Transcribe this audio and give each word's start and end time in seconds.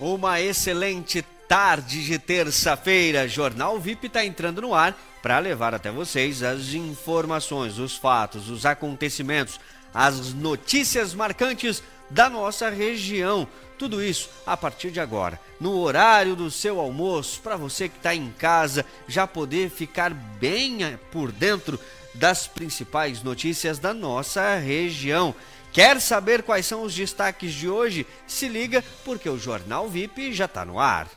Uma 0.00 0.40
excelente 0.40 1.20
tarde 1.46 2.02
de 2.02 2.18
terça-feira. 2.18 3.28
Jornal 3.28 3.78
VIP 3.78 4.06
está 4.06 4.24
entrando 4.24 4.62
no 4.62 4.74
ar 4.74 4.98
para 5.20 5.38
levar 5.38 5.74
até 5.74 5.90
vocês 5.90 6.42
as 6.42 6.72
informações, 6.72 7.78
os 7.78 7.96
fatos, 7.96 8.48
os 8.48 8.64
acontecimentos, 8.64 9.60
as 9.92 10.32
notícias 10.32 11.12
marcantes 11.12 11.82
da 12.08 12.30
nossa 12.30 12.70
região. 12.70 13.46
Tudo 13.76 14.02
isso 14.02 14.30
a 14.46 14.56
partir 14.56 14.90
de 14.90 15.00
agora, 15.00 15.38
no 15.60 15.76
horário 15.78 16.34
do 16.34 16.50
seu 16.50 16.80
almoço, 16.80 17.42
para 17.42 17.56
você 17.56 17.86
que 17.86 17.98
está 17.98 18.14
em 18.14 18.30
casa 18.38 18.86
já 19.06 19.26
poder 19.26 19.68
ficar 19.68 20.14
bem 20.14 20.82
eh, 20.82 20.98
por 21.12 21.30
dentro 21.30 21.78
das 22.14 22.46
principais 22.46 23.22
notícias 23.22 23.78
da 23.78 23.92
nossa 23.92 24.54
região. 24.56 25.34
Quer 25.72 26.00
saber 26.00 26.42
quais 26.42 26.66
são 26.66 26.82
os 26.82 26.94
destaques 26.94 27.52
de 27.52 27.68
hoje? 27.68 28.06
Se 28.26 28.48
liga, 28.48 28.84
porque 29.04 29.28
o 29.28 29.38
Jornal 29.38 29.88
VIP 29.88 30.32
já 30.32 30.46
está 30.46 30.64
no 30.64 30.80
ar. 30.80 31.08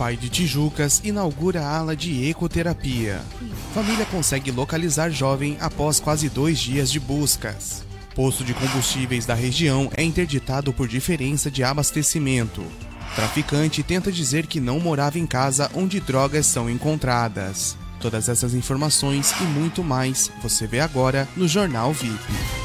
Pai 0.00 0.16
de 0.16 0.30
Tijucas 0.30 1.02
inaugura 1.04 1.60
a 1.60 1.76
ala 1.76 1.94
de 1.94 2.26
ecoterapia. 2.26 3.20
Família 3.74 4.06
consegue 4.06 4.50
localizar 4.50 5.10
jovem 5.10 5.58
após 5.60 6.00
quase 6.00 6.30
dois 6.30 6.58
dias 6.58 6.90
de 6.90 6.98
buscas. 6.98 7.84
Posto 8.14 8.42
de 8.42 8.54
combustíveis 8.54 9.26
da 9.26 9.34
região 9.34 9.90
é 9.94 10.02
interditado 10.02 10.72
por 10.72 10.88
diferença 10.88 11.50
de 11.50 11.62
abastecimento. 11.62 12.64
Traficante 13.14 13.82
tenta 13.82 14.10
dizer 14.10 14.46
que 14.46 14.58
não 14.58 14.80
morava 14.80 15.18
em 15.18 15.26
casa 15.26 15.70
onde 15.74 16.00
drogas 16.00 16.46
são 16.46 16.70
encontradas. 16.70 17.76
Todas 18.00 18.30
essas 18.30 18.54
informações 18.54 19.34
e 19.38 19.44
muito 19.44 19.84
mais 19.84 20.30
você 20.42 20.66
vê 20.66 20.80
agora 20.80 21.28
no 21.36 21.46
Jornal 21.46 21.92
VIP. 21.92 22.59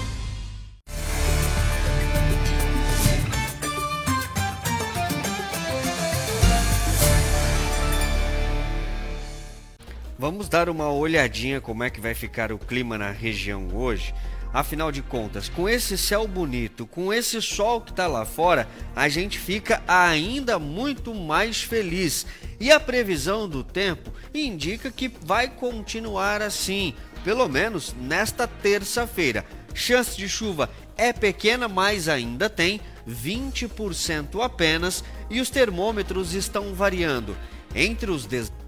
Dar 10.56 10.70
uma 10.70 10.90
olhadinha 10.90 11.60
como 11.60 11.84
é 11.84 11.90
que 11.90 12.00
vai 12.00 12.14
ficar 12.14 12.50
o 12.50 12.58
clima 12.58 12.98
na 12.98 13.12
região 13.12 13.68
hoje. 13.76 14.16
Afinal 14.54 14.90
de 14.90 15.02
contas, 15.02 15.50
com 15.50 15.68
esse 15.68 15.98
céu 15.98 16.26
bonito, 16.30 16.86
com 16.86 17.14
esse 17.14 17.42
sol 17.42 17.82
que 17.82 17.92
está 17.92 18.08
lá 18.08 18.26
fora, 18.26 18.66
a 18.96 19.10
gente 19.10 19.38
fica 19.38 19.84
ainda 19.86 20.58
muito 20.58 21.14
mais 21.14 21.62
feliz. 21.62 22.26
E 22.58 22.72
a 22.72 22.80
previsão 22.80 23.50
do 23.50 23.66
tempo 23.66 24.14
indica 24.34 24.90
que 24.90 25.12
vai 25.24 25.50
continuar 25.50 26.42
assim, 26.42 26.94
pelo 27.22 27.50
menos 27.50 27.94
nesta 27.94 28.48
terça-feira. 28.48 29.46
Chance 29.74 30.16
de 30.16 30.30
chuva 30.30 30.70
é 30.96 31.12
pequena, 31.12 31.68
mas 31.68 32.08
ainda 32.08 32.50
tem 32.50 32.80
20% 33.06 34.42
apenas 34.42 35.04
e 35.30 35.42
os 35.42 35.50
termômetros 35.50 36.34
estão 36.34 36.74
variando 36.74 37.36
entre 37.76 38.10
os 38.10 38.26
10 38.26 38.64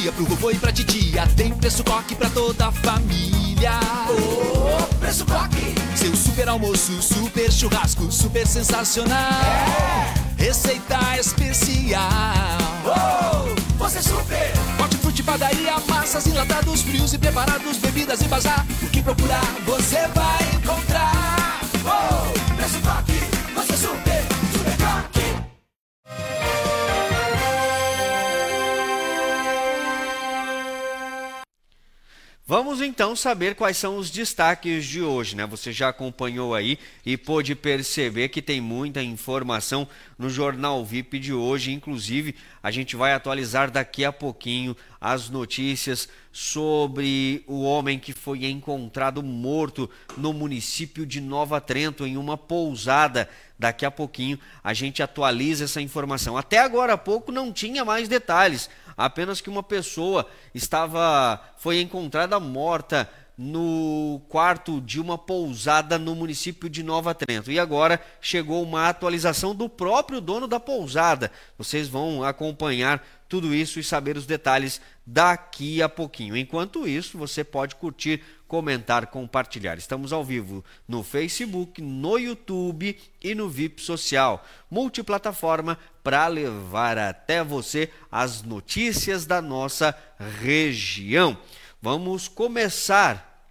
dia 0.00 0.12
pro 0.12 0.24
vovô 0.24 0.50
e 0.50 0.56
pra 0.56 0.72
titia. 0.72 1.26
Tem 1.36 1.52
preço 1.52 1.84
Coque 1.84 2.14
pra 2.14 2.30
toda 2.30 2.68
a 2.68 2.72
família. 2.72 3.72
Oh, 4.08 4.94
preço 4.94 5.26
Coque. 5.26 5.74
Seu 5.94 6.16
super 6.16 6.48
almoço, 6.48 7.02
super 7.02 7.52
churrasco, 7.52 8.10
super 8.10 8.46
sensacional. 8.46 9.18
É. 10.38 10.42
Receita 10.42 10.98
especial. 11.18 12.00
Oh, 12.86 13.76
você 13.76 14.02
super. 14.02 14.52
Hortifruti, 14.80 15.22
padaria, 15.22 15.74
massas, 15.86 16.26
enlatados, 16.26 16.80
frios 16.80 17.12
e 17.12 17.18
preparados, 17.18 17.76
bebidas 17.76 18.22
e 18.22 18.24
bazar. 18.24 18.66
O 18.82 18.86
que 18.88 19.02
procurar, 19.02 19.44
você 19.66 20.08
vai 20.14 20.49
Vamos 32.70 32.86
então 32.86 33.16
saber 33.16 33.56
quais 33.56 33.76
são 33.76 33.96
os 33.96 34.10
destaques 34.10 34.86
de 34.86 35.02
hoje, 35.02 35.34
né? 35.34 35.44
Você 35.44 35.72
já 35.72 35.88
acompanhou 35.88 36.54
aí 36.54 36.78
e 37.04 37.16
pôde 37.16 37.56
perceber 37.56 38.28
que 38.28 38.40
tem 38.40 38.60
muita 38.60 39.02
informação 39.02 39.88
no 40.16 40.30
Jornal 40.30 40.84
VIP 40.84 41.18
de 41.18 41.32
hoje. 41.32 41.72
Inclusive, 41.72 42.32
a 42.62 42.70
gente 42.70 42.94
vai 42.94 43.12
atualizar 43.12 43.72
daqui 43.72 44.04
a 44.04 44.12
pouquinho 44.12 44.76
as 45.00 45.28
notícias 45.28 46.08
sobre 46.30 47.42
o 47.48 47.64
homem 47.64 47.98
que 47.98 48.12
foi 48.12 48.46
encontrado 48.46 49.20
morto 49.20 49.90
no 50.16 50.32
município 50.32 51.04
de 51.04 51.20
Nova 51.20 51.60
Trento, 51.60 52.06
em 52.06 52.16
uma 52.16 52.38
pousada. 52.38 53.28
Daqui 53.58 53.84
a 53.84 53.90
pouquinho 53.90 54.38
a 54.62 54.72
gente 54.72 55.02
atualiza 55.02 55.64
essa 55.64 55.82
informação. 55.82 56.36
Até 56.36 56.58
agora 56.58 56.92
há 56.92 56.98
pouco 56.98 57.32
não 57.32 57.52
tinha 57.52 57.84
mais 57.84 58.08
detalhes 58.08 58.70
apenas 58.96 59.40
que 59.40 59.50
uma 59.50 59.62
pessoa 59.62 60.26
estava 60.54 61.40
foi 61.56 61.80
encontrada 61.80 62.38
morta 62.40 63.08
no 63.42 64.20
quarto 64.28 64.82
de 64.82 65.00
uma 65.00 65.16
pousada 65.16 65.98
no 65.98 66.14
município 66.14 66.68
de 66.68 66.82
Nova 66.82 67.14
Trento. 67.14 67.50
E 67.50 67.58
agora 67.58 67.98
chegou 68.20 68.62
uma 68.62 68.86
atualização 68.90 69.54
do 69.54 69.66
próprio 69.66 70.20
dono 70.20 70.46
da 70.46 70.60
pousada. 70.60 71.32
Vocês 71.56 71.88
vão 71.88 72.22
acompanhar 72.22 73.02
tudo 73.30 73.54
isso 73.54 73.80
e 73.80 73.84
saber 73.84 74.18
os 74.18 74.26
detalhes 74.26 74.78
daqui 75.06 75.80
a 75.80 75.88
pouquinho. 75.88 76.36
Enquanto 76.36 76.86
isso, 76.86 77.16
você 77.16 77.42
pode 77.42 77.76
curtir, 77.76 78.22
comentar, 78.50 79.06
compartilhar. 79.06 79.78
Estamos 79.78 80.12
ao 80.12 80.24
vivo 80.24 80.64
no 80.88 81.04
Facebook, 81.04 81.80
no 81.80 82.18
YouTube 82.18 82.98
e 83.22 83.32
no 83.32 83.48
VIP 83.48 83.80
Social, 83.80 84.44
multiplataforma 84.68 85.78
para 86.02 86.26
levar 86.26 86.98
até 86.98 87.44
você 87.44 87.92
as 88.10 88.42
notícias 88.42 89.24
da 89.24 89.40
nossa 89.40 89.96
região. 90.42 91.38
Vamos 91.80 92.26
começar 92.26 93.48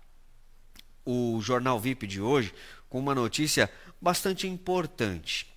o 1.05 1.39
Jornal 1.41 1.79
VIP 1.79 2.05
de 2.05 2.19
hoje 2.19 2.53
com 2.89 2.99
uma 2.99 3.15
notícia 3.15 3.71
bastante 4.01 4.47
importante. 4.47 5.47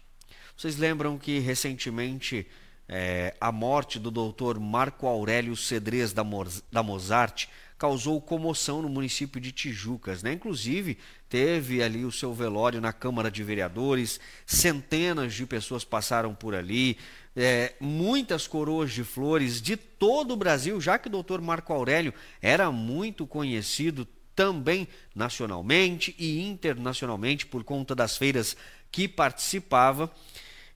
Vocês 0.56 0.77
lembram 0.77 1.19
que 1.19 1.41
recentemente 1.41 2.47
é, 2.88 3.35
a 3.41 3.50
morte 3.50 3.99
do 3.99 4.09
doutor 4.09 4.61
Marco 4.61 5.09
Aurélio 5.09 5.56
Cedrez 5.56 6.12
da, 6.12 6.23
da 6.71 6.81
Mozart 6.81 7.49
causou 7.82 8.20
comoção 8.20 8.81
no 8.81 8.88
município 8.88 9.40
de 9.40 9.50
Tijucas, 9.50 10.23
né? 10.23 10.34
Inclusive, 10.34 10.96
teve 11.29 11.82
ali 11.82 12.05
o 12.05 12.12
seu 12.12 12.32
velório 12.32 12.81
na 12.81 12.93
Câmara 12.93 13.29
de 13.29 13.43
Vereadores, 13.43 14.20
centenas 14.46 15.34
de 15.34 15.44
pessoas 15.46 15.84
passaram 15.84 16.32
por 16.32 16.55
ali, 16.55 16.96
é, 17.34 17.75
muitas 17.81 18.46
coroas 18.46 18.93
de 18.93 19.02
flores 19.02 19.61
de 19.61 19.76
todo 19.76 20.31
o 20.31 20.37
Brasil, 20.37 20.81
já 20.81 20.96
que 20.96 21.08
o 21.08 21.11
doutor 21.11 21.40
Marco 21.40 21.73
Aurélio 21.73 22.14
era 22.40 22.70
muito 22.70 23.26
conhecido 23.26 24.06
também 24.32 24.87
nacionalmente 25.12 26.14
e 26.17 26.40
internacionalmente 26.40 27.46
por 27.46 27.64
conta 27.64 27.96
das 27.96 28.17
feiras 28.17 28.56
que 28.93 29.08
participava. 29.08 30.08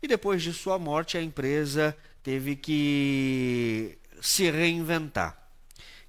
E 0.03 0.09
depois 0.09 0.43
de 0.43 0.53
sua 0.53 0.77
morte, 0.77 1.17
a 1.17 1.23
empresa 1.23 1.97
teve 2.21 2.57
que 2.57 3.97
se 4.21 4.51
reinventar. 4.51 5.46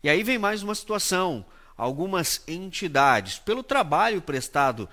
E 0.03 0.09
aí 0.09 0.23
vem 0.23 0.37
mais 0.37 0.63
uma 0.63 0.75
situação. 0.75 1.45
Algumas 1.75 2.41
entidades, 2.47 3.39
pelo 3.39 3.63
trabalho 3.63 4.21
prestado 4.21 4.89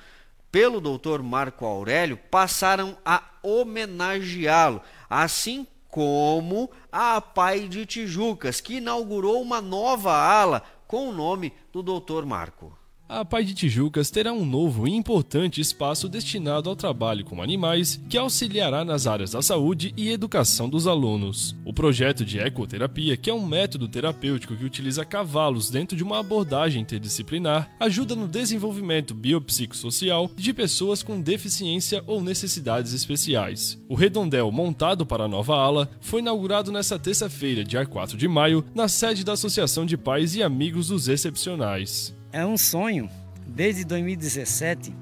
pelo 0.51 0.81
doutor 0.81 1.23
Marco 1.23 1.65
Aurélio, 1.65 2.17
passaram 2.17 2.97
a 3.05 3.23
homenageá-lo, 3.43 4.81
assim 5.11 5.67
como 5.89 6.71
a 6.93 7.21
Pai 7.21 7.69
de 7.69 7.85
Tijucas, 7.87 8.61
que 8.61 8.77
inaugurou 8.77 9.41
uma 9.43 9.61
nova 9.61 10.13
ala 10.13 10.63
com 10.87 11.09
o 11.09 11.13
nome 11.13 11.53
do 11.73 11.83
doutor 11.83 12.25
Marco. 12.25 12.84
A 13.07 13.23
Pai 13.23 13.45
de 13.45 13.53
Tijucas 13.53 14.11
terá 14.11 14.33
um 14.33 14.47
novo 14.47 14.89
e 14.89 14.91
importante 14.91 15.61
espaço 15.61 16.09
destinado 16.09 16.71
ao 16.71 16.75
trabalho 16.75 17.23
com 17.23 17.43
animais 17.43 18.01
que 18.09 18.17
auxiliará 18.17 18.83
nas 18.83 19.07
áreas 19.07 19.33
da 19.33 19.43
saúde 19.43 19.93
e 19.95 20.09
educação 20.09 20.71
dos 20.71 20.87
alunos. 20.87 21.55
O 21.67 21.73
projeto 21.73 22.25
de 22.25 22.39
ecoterapia, 22.39 23.15
que 23.15 23.29
é 23.29 23.35
um 23.35 23.47
método 23.47 23.89
terapêutico 23.89 24.57
que 24.57 24.65
utiliza 24.65 25.05
cavalos 25.05 25.69
dentro 25.69 25.95
de 25.95 26.03
uma 26.03 26.19
abordagem 26.19 26.81
interdisciplinar, 26.81 27.71
ajuda 27.79 28.17
no 28.17 28.27
desenvolvimento 28.27 29.13
biopsicossocial 29.13 30.31
de 30.35 30.55
pessoas 30.55 31.03
com 31.03 31.21
deficiência 31.21 32.03
ou 32.07 32.23
necessidades 32.23 32.95
especiais. 32.95 33.79
O 33.87 33.95
redondel 33.95 34.51
montado 34.51 35.05
para 35.05 35.25
a 35.25 35.29
nova 35.29 35.57
ala 35.57 35.91
foi 36.01 36.21
inaugurado 36.23 36.73
nesta 36.73 36.99
terça-feira, 36.99 37.65
dia 37.65 37.85
4 37.85 38.17
de 38.17 38.27
maio, 38.27 38.65
na 38.75 38.89
sede 38.89 39.23
da 39.23 39.35
Associação 39.35 39.85
de 39.85 39.99
Pais 39.99 40.35
e 40.35 40.43
Amigos 40.43 40.89
dos 40.89 41.07
Excepcionais 41.07 42.14
é 42.35 42.45
um 42.45 42.59
sonho. 42.59 43.09
Desde 43.47 43.85
2017, 43.85 44.93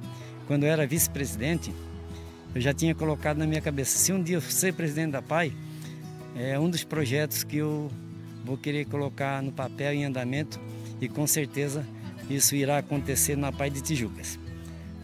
quando 0.47 0.65
eu 0.65 0.69
era 0.69 0.87
vice-presidente, 0.87 1.73
eu 2.55 2.61
já 2.61 2.75
tinha 2.75 2.95
colocado 2.95 3.39
na 3.39 3.47
minha 3.47 3.63
cabeça: 3.63 3.97
se 3.97 4.13
um 4.13 4.23
dia 4.23 4.37
eu 4.37 4.41
ser 4.43 4.75
presidente 4.75 5.13
da 5.13 5.23
PAI, 5.23 5.51
é 6.37 6.59
um 6.59 6.69
dos 6.69 6.85
projetos 6.85 7.43
que 7.43 7.57
eu 7.57 7.91
vou 8.45 8.59
querer 8.59 8.85
colocar 8.85 9.43
no 9.43 9.51
papel 9.51 9.95
em 9.95 10.05
andamento 10.05 10.61
e 11.01 11.09
com 11.09 11.27
certeza 11.27 11.87
isso 12.29 12.55
irá 12.55 12.79
acontecer 12.79 13.35
na 13.35 13.51
PAI 13.51 13.71
de 13.71 13.81
Tijucas. 13.81 14.39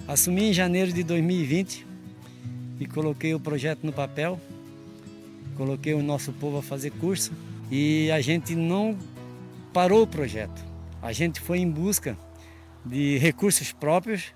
Assumi 0.07 0.51
em 0.51 0.53
janeiro 0.53 0.93
de 0.93 1.03
2020 1.03 1.87
e 2.79 2.87
coloquei 2.87 3.35
o 3.35 3.41
projeto 3.41 3.85
no 3.85 3.93
papel, 3.93 4.39
coloquei 5.57 5.95
o 5.95 6.03
nosso 6.03 6.33
povo 6.35 6.59
a 6.59 6.63
fazer 6.63 6.91
curso 6.91 7.33
e 7.71 8.11
a 8.11 8.21
gente 8.21 8.55
não 8.55 8.99
parou 9.73 10.03
o 10.03 10.07
projeto. 10.07 10.68
A 11.01 11.13
gente 11.13 11.41
foi 11.41 11.59
em 11.59 11.71
busca 11.71 12.19
de 12.85 13.19
recursos 13.19 13.73
próprios. 13.73 14.35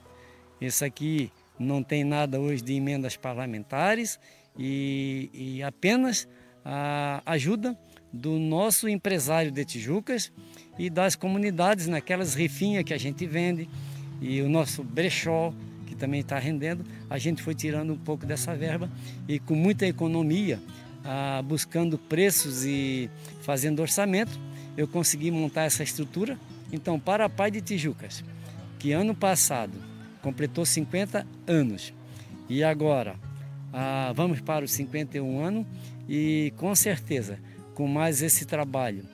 Isso 0.61 0.85
aqui 0.85 1.32
não 1.59 1.82
tem 1.82 2.05
nada 2.05 2.41
hoje 2.41 2.62
de 2.62 2.75
emendas 2.75 3.17
parlamentares 3.17 4.19
e, 4.56 5.31
e 5.32 5.62
apenas 5.62 6.29
a 6.64 7.20
ajuda 7.26 7.76
do 8.12 8.38
nosso 8.38 8.88
empresário 8.88 9.50
de 9.50 9.64
Tijucas 9.64 10.32
e 10.79 10.88
das 10.88 11.17
comunidades 11.17 11.88
naquelas 11.88 12.35
rifinhas 12.35 12.85
que 12.85 12.94
a 12.94 12.99
gente 12.99 13.26
vende 13.26 13.69
e 14.20 14.41
o 14.41 14.49
nosso 14.49 14.85
brechó 14.85 15.53
que 15.87 15.97
também 15.97 16.20
está 16.20 16.38
rendendo, 16.38 16.85
a 17.11 17.19
gente 17.19 17.43
foi 17.43 17.55
tirando 17.55 17.93
um 17.93 17.99
pouco 17.99 18.25
dessa 18.25 18.55
verba 18.55 18.88
e 19.26 19.38
com 19.41 19.55
muita 19.55 19.87
economia, 19.87 20.61
ah, 21.05 21.43
buscando 21.44 21.99
preços 21.99 22.65
e 22.65 23.11
fazendo 23.41 23.81
orçamento, 23.81 24.38
eu 24.76 24.87
consegui 24.87 25.31
montar 25.31 25.65
essa 25.65 25.82
estrutura 25.82 26.38
então, 26.73 26.99
para 26.99 27.27
a 27.27 27.29
Pai 27.29 27.51
de 27.51 27.61
Tijucas, 27.61 28.25
que 28.79 28.93
ano 28.93 29.15
passado 29.15 29.79
completou 30.23 30.65
50 30.65 31.27
anos 31.47 31.93
e 32.49 32.65
agora 32.65 33.17
ah, 33.73 34.13
vamos 34.15 34.41
para 34.41 34.65
os 34.65 34.73
51 34.73 35.45
anos 35.45 35.67
e 36.09 36.53
com 36.57 36.75
certeza, 36.75 37.39
com 37.75 37.87
mais 37.87 38.23
esse 38.23 38.45
trabalho 38.45 39.05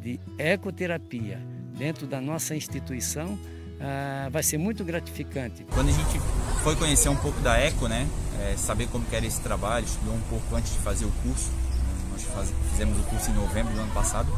de 0.00 0.20
ecoterapia 0.38 1.40
dentro 1.76 2.06
da 2.06 2.20
nossa 2.20 2.54
instituição, 2.54 3.38
ah, 3.80 4.28
vai 4.30 4.42
ser 4.42 4.58
muito 4.58 4.84
gratificante. 4.84 5.64
Quando 5.70 5.88
a 5.88 5.92
gente 5.92 6.18
foi 6.62 6.76
conhecer 6.76 7.08
um 7.08 7.16
pouco 7.16 7.40
da 7.40 7.56
Eco, 7.58 7.88
né, 7.88 8.08
é, 8.40 8.56
saber 8.56 8.88
como 8.88 9.04
era 9.12 9.26
esse 9.26 9.40
trabalho, 9.40 9.84
estudou 9.84 10.14
um 10.14 10.20
pouco 10.22 10.54
antes 10.54 10.72
de 10.72 10.78
fazer 10.78 11.04
o 11.04 11.12
curso, 11.22 11.50
nós 12.12 12.22
faz, 12.24 12.52
fizemos 12.70 12.98
o 12.98 13.02
curso 13.04 13.30
em 13.30 13.34
novembro 13.34 13.72
do 13.74 13.80
ano 13.80 13.92
passado, 13.92 14.28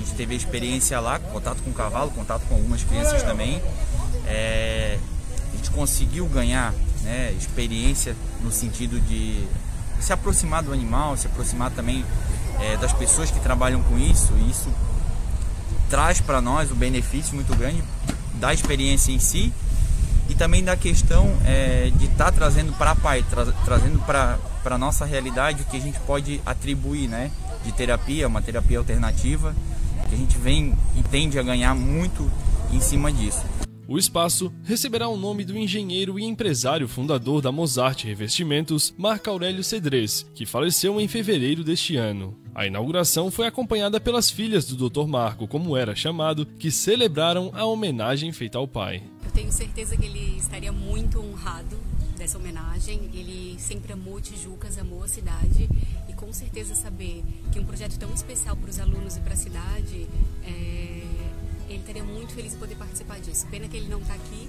gente 0.00 0.14
teve 0.14 0.34
a 0.34 0.36
experiência 0.36 0.98
lá, 1.00 1.18
contato 1.18 1.62
com 1.62 1.70
o 1.70 1.74
cavalo, 1.74 2.10
contato 2.10 2.42
com 2.48 2.56
algumas 2.56 2.82
crianças 2.82 3.22
também. 3.22 3.62
É, 4.26 4.98
a 5.52 5.56
gente 5.56 5.70
conseguiu 5.70 6.26
ganhar 6.26 6.74
né, 7.02 7.32
experiência 7.38 8.16
no 8.42 8.50
sentido 8.50 9.00
de 9.00 9.46
se 10.00 10.12
aproximar 10.12 10.62
do 10.62 10.72
animal, 10.72 11.16
se 11.16 11.26
aproximar 11.26 11.70
também 11.70 12.04
é, 12.60 12.76
das 12.76 12.92
pessoas 12.92 13.30
que 13.30 13.40
trabalham 13.40 13.82
com 13.82 13.98
isso. 13.98 14.32
E 14.38 14.50
isso 14.50 14.68
traz 15.88 16.20
para 16.20 16.40
nós 16.40 16.70
o 16.70 16.74
um 16.74 16.76
benefício 16.76 17.34
muito 17.34 17.54
grande 17.56 17.82
da 18.34 18.54
experiência 18.54 19.12
em 19.12 19.18
si 19.18 19.52
e 20.28 20.34
também 20.34 20.62
da 20.62 20.76
questão 20.76 21.36
é, 21.44 21.90
de 21.96 22.06
estar 22.06 22.26
tá 22.26 22.32
trazendo 22.32 22.72
para 22.74 22.92
a 22.92 22.96
pai, 22.96 23.24
tra 23.28 23.46
trazendo 23.64 23.98
para 23.98 24.38
a 24.64 24.78
nossa 24.78 25.04
realidade 25.04 25.62
o 25.62 25.64
que 25.64 25.76
a 25.76 25.80
gente 25.80 25.98
pode 26.00 26.40
atribuir 26.46 27.08
né, 27.08 27.30
de 27.64 27.72
terapia, 27.72 28.28
uma 28.28 28.40
terapia 28.40 28.78
alternativa 28.78 29.54
que 30.10 30.16
a 30.16 30.18
gente 30.18 30.36
vem 30.38 30.76
e 30.98 31.02
tende 31.04 31.38
a 31.38 31.42
ganhar 31.42 31.74
muito 31.74 32.28
em 32.72 32.80
cima 32.80 33.12
disso. 33.12 33.44
O 33.86 33.98
espaço 33.98 34.52
receberá 34.64 35.08
o 35.08 35.16
nome 35.16 35.44
do 35.44 35.56
engenheiro 35.56 36.18
e 36.18 36.24
empresário 36.24 36.86
fundador 36.86 37.40
da 37.40 37.50
Mozart 37.50 38.04
Revestimentos, 38.04 38.94
Marco 38.96 39.30
Aurélio 39.30 39.64
Cedrez, 39.64 40.26
que 40.34 40.46
faleceu 40.46 41.00
em 41.00 41.08
fevereiro 41.08 41.64
deste 41.64 41.96
ano. 41.96 42.36
A 42.54 42.66
inauguração 42.66 43.30
foi 43.30 43.46
acompanhada 43.46 44.00
pelas 44.00 44.30
filhas 44.30 44.64
do 44.64 44.88
Dr. 44.88 45.06
Marco, 45.06 45.48
como 45.48 45.76
era 45.76 45.94
chamado, 45.94 46.46
que 46.46 46.70
celebraram 46.70 47.50
a 47.54 47.64
homenagem 47.64 48.32
feita 48.32 48.58
ao 48.58 48.68
pai. 48.68 49.02
Eu 49.24 49.30
tenho 49.30 49.50
certeza 49.50 49.96
que 49.96 50.06
ele 50.06 50.36
estaria 50.38 50.72
muito 50.72 51.20
honrado 51.20 51.76
dessa 52.20 52.36
homenagem. 52.36 53.10
Ele 53.14 53.56
sempre 53.58 53.92
amou 53.92 54.20
Tijucas, 54.20 54.78
amou 54.78 55.02
a 55.02 55.08
cidade 55.08 55.68
e 56.08 56.12
com 56.12 56.30
certeza 56.32 56.74
saber 56.74 57.24
que 57.50 57.58
um 57.58 57.64
projeto 57.64 57.98
tão 57.98 58.12
especial 58.12 58.56
para 58.56 58.68
os 58.68 58.78
alunos 58.78 59.16
e 59.16 59.20
para 59.20 59.32
a 59.32 59.36
cidade, 59.36 60.06
é, 60.44 61.02
ele 61.68 61.78
estaria 61.78 62.04
muito 62.04 62.34
feliz 62.34 62.52
em 62.54 62.58
poder 62.58 62.76
participar 62.76 63.18
disso. 63.20 63.46
Pena 63.50 63.66
que 63.66 63.76
ele 63.76 63.88
não 63.88 64.00
está 64.00 64.14
aqui, 64.14 64.48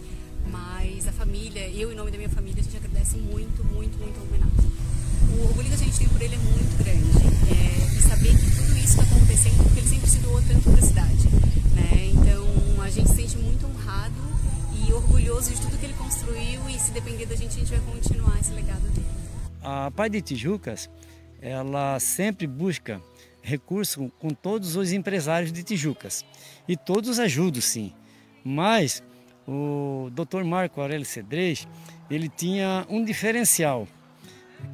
mas 0.51 1.08
a 1.08 1.13
família, 1.13 1.68
eu 1.70 1.92
em 1.92 1.96
nome 1.96 2.12
da 2.12 2.18
minha 2.18 2.30
família, 2.30 2.60
a 2.60 2.63
gente 2.63 2.75
agradece 2.75 3.16
muito, 3.18 3.63
muito, 3.63 3.98
muito 3.98 4.20
a 4.20 4.24
homenagem. 4.24 4.72
O 5.38 5.48
orgulho 5.48 5.70
que 5.70 5.74
a 5.74 5.78
gente 5.78 5.98
tem 5.98 6.10
por 6.10 6.22
ele 6.22 6.36
é 6.36 6.40
muito 6.40 6.78
grande 6.78 7.25
é, 7.50 7.98
e 7.98 8.01
saber 8.01 8.38
que 8.38 8.51
tudo 8.51 8.78
isso 8.78 9.00
está 9.00 9.04
acontecendo 9.04 9.63
porque 9.63 9.80
ele 9.80 9.88
sempre 9.88 10.10
se 10.10 10.18
doou 10.20 10.42
tanto 10.42 10.70
para 10.70 10.80
a 10.80 10.88
cidade. 10.88 11.30
Né? 11.74 12.12
Então 12.13 12.82
a 12.84 12.90
gente 12.90 13.08
se 13.10 13.16
sente 13.16 13.38
muito 13.38 13.66
honrado 13.66 14.31
e 14.88 14.94
orgulhoso 14.94 15.54
de 15.54 15.62
tudo 15.62 15.78
que 15.78 15.86
ele 15.86 15.94
construiu 15.94 16.70
e 16.70 16.80
se 16.80 16.92
depender 16.92 17.26
da 17.26 17.36
gente, 17.36 17.56
a 17.56 17.60
gente 17.60 17.72
vai 17.72 17.80
continuar 17.94 18.40
esse 18.40 18.52
legado 18.54 18.82
dele. 18.90 19.06
A 19.64 19.92
Pai 19.92 20.10
de 20.10 20.22
Tijucas, 20.22 20.90
ela 21.42 22.00
sempre 22.00 22.48
busca 22.48 23.02
recurso 23.42 24.12
com 24.20 24.30
todos 24.30 24.76
os 24.76 24.92
empresários 24.92 25.52
de 25.52 25.64
Tijucas 25.64 26.26
e 26.68 26.78
todos 26.78 27.20
ajudam 27.20 27.62
sim, 27.62 27.92
mas 28.44 29.04
o 29.48 30.10
Dr. 30.12 30.44
Marco 30.44 30.80
Aurélio 30.80 31.06
Cedrez, 31.06 31.68
ele 32.10 32.30
tinha 32.30 32.86
um 32.90 33.04
diferencial, 33.04 33.88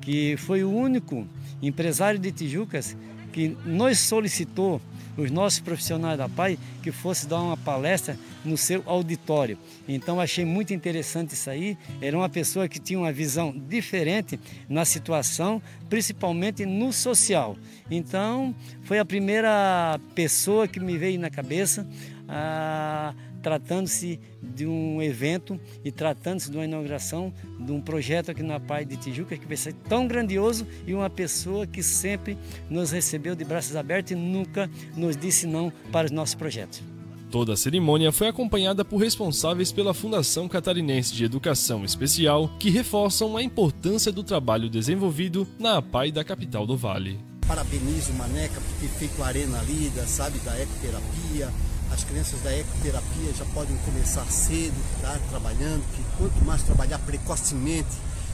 que 0.02 0.36
foi 0.38 0.64
o 0.64 0.72
único 0.72 1.28
empresário 1.62 2.20
de 2.20 2.32
Tijucas 2.32 2.96
que 3.32 3.50
nos 3.66 4.00
solicitou 4.00 4.82
os 5.18 5.32
nossos 5.32 5.60
profissionais 5.60 6.18
da 6.18 6.30
PAI 6.30 6.60
que 6.84 6.92
fosse 6.92 7.28
dar 7.28 7.42
uma 7.42 7.58
palestra 7.58 8.18
no 8.48 8.58
seu 8.58 8.82
auditório. 8.86 9.58
Então 9.88 10.20
achei 10.20 10.46
muito 10.46 10.74
interessante 10.74 11.34
isso 11.34 11.50
aí. 11.50 11.78
Era 12.02 12.18
uma 12.18 12.30
pessoa 12.30 12.68
que 12.68 12.80
tinha 12.80 12.98
uma 12.98 13.12
visão 13.12 13.54
diferente 13.56 14.40
na 14.68 14.86
situação, 14.86 15.62
principalmente 15.90 16.66
no 16.66 16.92
social. 16.92 17.56
Então 17.92 18.56
foi 18.84 19.00
a 19.00 19.06
primeira 19.06 20.00
pessoa 20.16 20.68
que 20.68 20.80
me 20.80 20.98
veio 20.98 21.20
na 21.20 21.30
cabeça. 21.30 21.88
Ah, 22.28 23.14
tratando-se 23.42 24.20
de 24.42 24.66
um 24.66 25.02
evento 25.02 25.58
e 25.86 25.90
tratando-se 25.90 26.52
de 26.52 26.58
uma 26.58 26.66
inauguração 26.66 27.34
de 27.60 27.72
um 27.72 27.80
projeto 27.80 28.32
aqui 28.32 28.44
na 28.44 28.60
Pai 28.60 28.84
de 28.84 28.98
Tijuca 28.98 29.38
que 29.38 29.46
vai 29.46 29.56
ser 29.56 29.74
tão 29.88 30.06
grandioso 30.06 30.68
e 30.86 30.94
uma 30.94 31.10
pessoa 31.10 31.66
que 31.66 31.82
sempre 31.82 32.38
nos 32.70 32.92
recebeu 32.92 33.36
de 33.36 33.46
braços 33.46 33.76
abertos 33.78 34.12
e 34.12 34.16
nunca 34.16 34.70
nos 34.98 35.16
disse 35.16 35.48
não 35.48 35.72
para 35.92 36.06
os 36.06 36.12
nossos 36.12 36.36
projetos. 36.36 36.97
Toda 37.30 37.54
a 37.54 37.58
cerimônia 37.58 38.10
foi 38.12 38.30
acompanhada 38.30 38.86
por 38.86 38.98
responsáveis 38.98 39.70
pela 39.70 39.94
Fundação 39.94 40.48
Catarinense 40.48 41.14
de 41.14 41.26
Educação 41.26 41.84
Especial, 41.84 42.50
que 42.58 42.70
reforçam 42.70 43.36
a 43.36 43.44
importância 43.44 44.14
do 44.14 44.24
trabalho 44.24 44.70
desenvolvido 44.70 45.46
na 45.60 45.78
APAI 45.78 46.10
da 46.10 46.24
capital 46.24 46.66
do 46.66 46.78
Vale. 46.78 47.20
Parabenizo 47.46 48.14
o 48.14 48.16
Maneca 48.16 48.62
por 48.62 48.80
ter 48.80 48.88
feito 48.98 49.22
a 49.22 49.28
arena 49.28 49.62
lida, 49.64 50.08
sabe, 50.08 50.40
da 50.40 50.58
ecoterapia. 50.58 51.52
As 51.92 52.04
crianças 52.06 52.42
da 52.42 52.58
ecoterapia 52.58 53.34
já 53.38 53.46
podem 53.54 53.76
começar 53.78 54.26
cedo, 54.26 54.76
tá, 55.02 55.20
trabalhando, 55.30 55.84
que 55.96 56.04
quanto 56.18 56.46
mais 56.46 56.64
trabalhar 56.64 57.00
precocemente, 57.00 57.90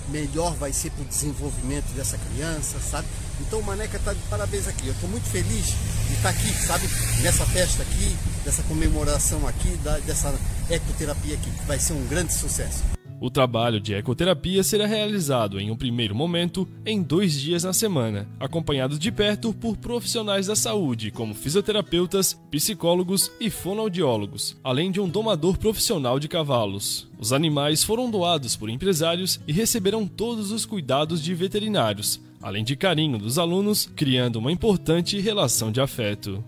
melhor 0.09 0.53
vai 0.55 0.71
ser 0.71 0.91
para 0.91 1.03
o 1.03 1.07
desenvolvimento 1.07 1.91
dessa 1.95 2.17
criança, 2.17 2.79
sabe? 2.79 3.07
Então 3.41 3.59
o 3.59 3.63
Maneca 3.63 3.97
está 3.97 4.13
de 4.13 4.19
parabéns 4.29 4.67
aqui. 4.67 4.87
Eu 4.87 4.93
estou 4.93 5.09
muito 5.09 5.25
feliz 5.25 5.65
de 6.07 6.13
estar 6.13 6.23
tá 6.23 6.29
aqui, 6.29 6.53
sabe? 6.53 6.87
Nessa 7.21 7.45
festa 7.45 7.83
aqui, 7.83 8.15
dessa 8.43 8.63
comemoração 8.63 9.47
aqui, 9.47 9.75
da, 9.77 9.97
dessa 9.99 10.33
ecoterapia 10.69 11.35
aqui, 11.35 11.49
que 11.49 11.65
vai 11.65 11.79
ser 11.79 11.93
um 11.93 12.05
grande 12.07 12.33
sucesso. 12.33 12.83
O 13.23 13.29
trabalho 13.29 13.79
de 13.79 13.93
ecoterapia 13.93 14.63
será 14.63 14.85
realizado 14.85 15.57
em 15.57 15.71
um 15.71 15.77
primeiro 15.77 16.13
momento 16.13 16.67
em 16.85 17.01
dois 17.01 17.39
dias 17.39 17.63
na 17.63 17.71
semana, 17.71 18.27
acompanhado 18.37 18.99
de 18.99 19.09
perto 19.13 19.53
por 19.53 19.77
profissionais 19.77 20.47
da 20.47 20.57
saúde, 20.57 21.09
como 21.09 21.33
fisioterapeutas, 21.33 22.37
psicólogos 22.51 23.31
e 23.39 23.49
fonoaudiólogos, 23.49 24.57
além 24.61 24.91
de 24.91 24.99
um 24.99 25.07
domador 25.07 25.57
profissional 25.57 26.19
de 26.19 26.27
cavalos. 26.27 27.07
Os 27.17 27.31
animais 27.31 27.81
foram 27.81 28.11
doados 28.11 28.57
por 28.57 28.69
empresários 28.69 29.39
e 29.47 29.53
receberão 29.53 30.05
todos 30.05 30.51
os 30.51 30.65
cuidados 30.65 31.23
de 31.23 31.33
veterinários, 31.33 32.19
além 32.43 32.61
de 32.61 32.75
carinho 32.75 33.17
dos 33.17 33.39
alunos, 33.39 33.89
criando 33.95 34.35
uma 34.35 34.51
importante 34.51 35.17
relação 35.17 35.71
de 35.71 35.79
afeto. 35.79 36.43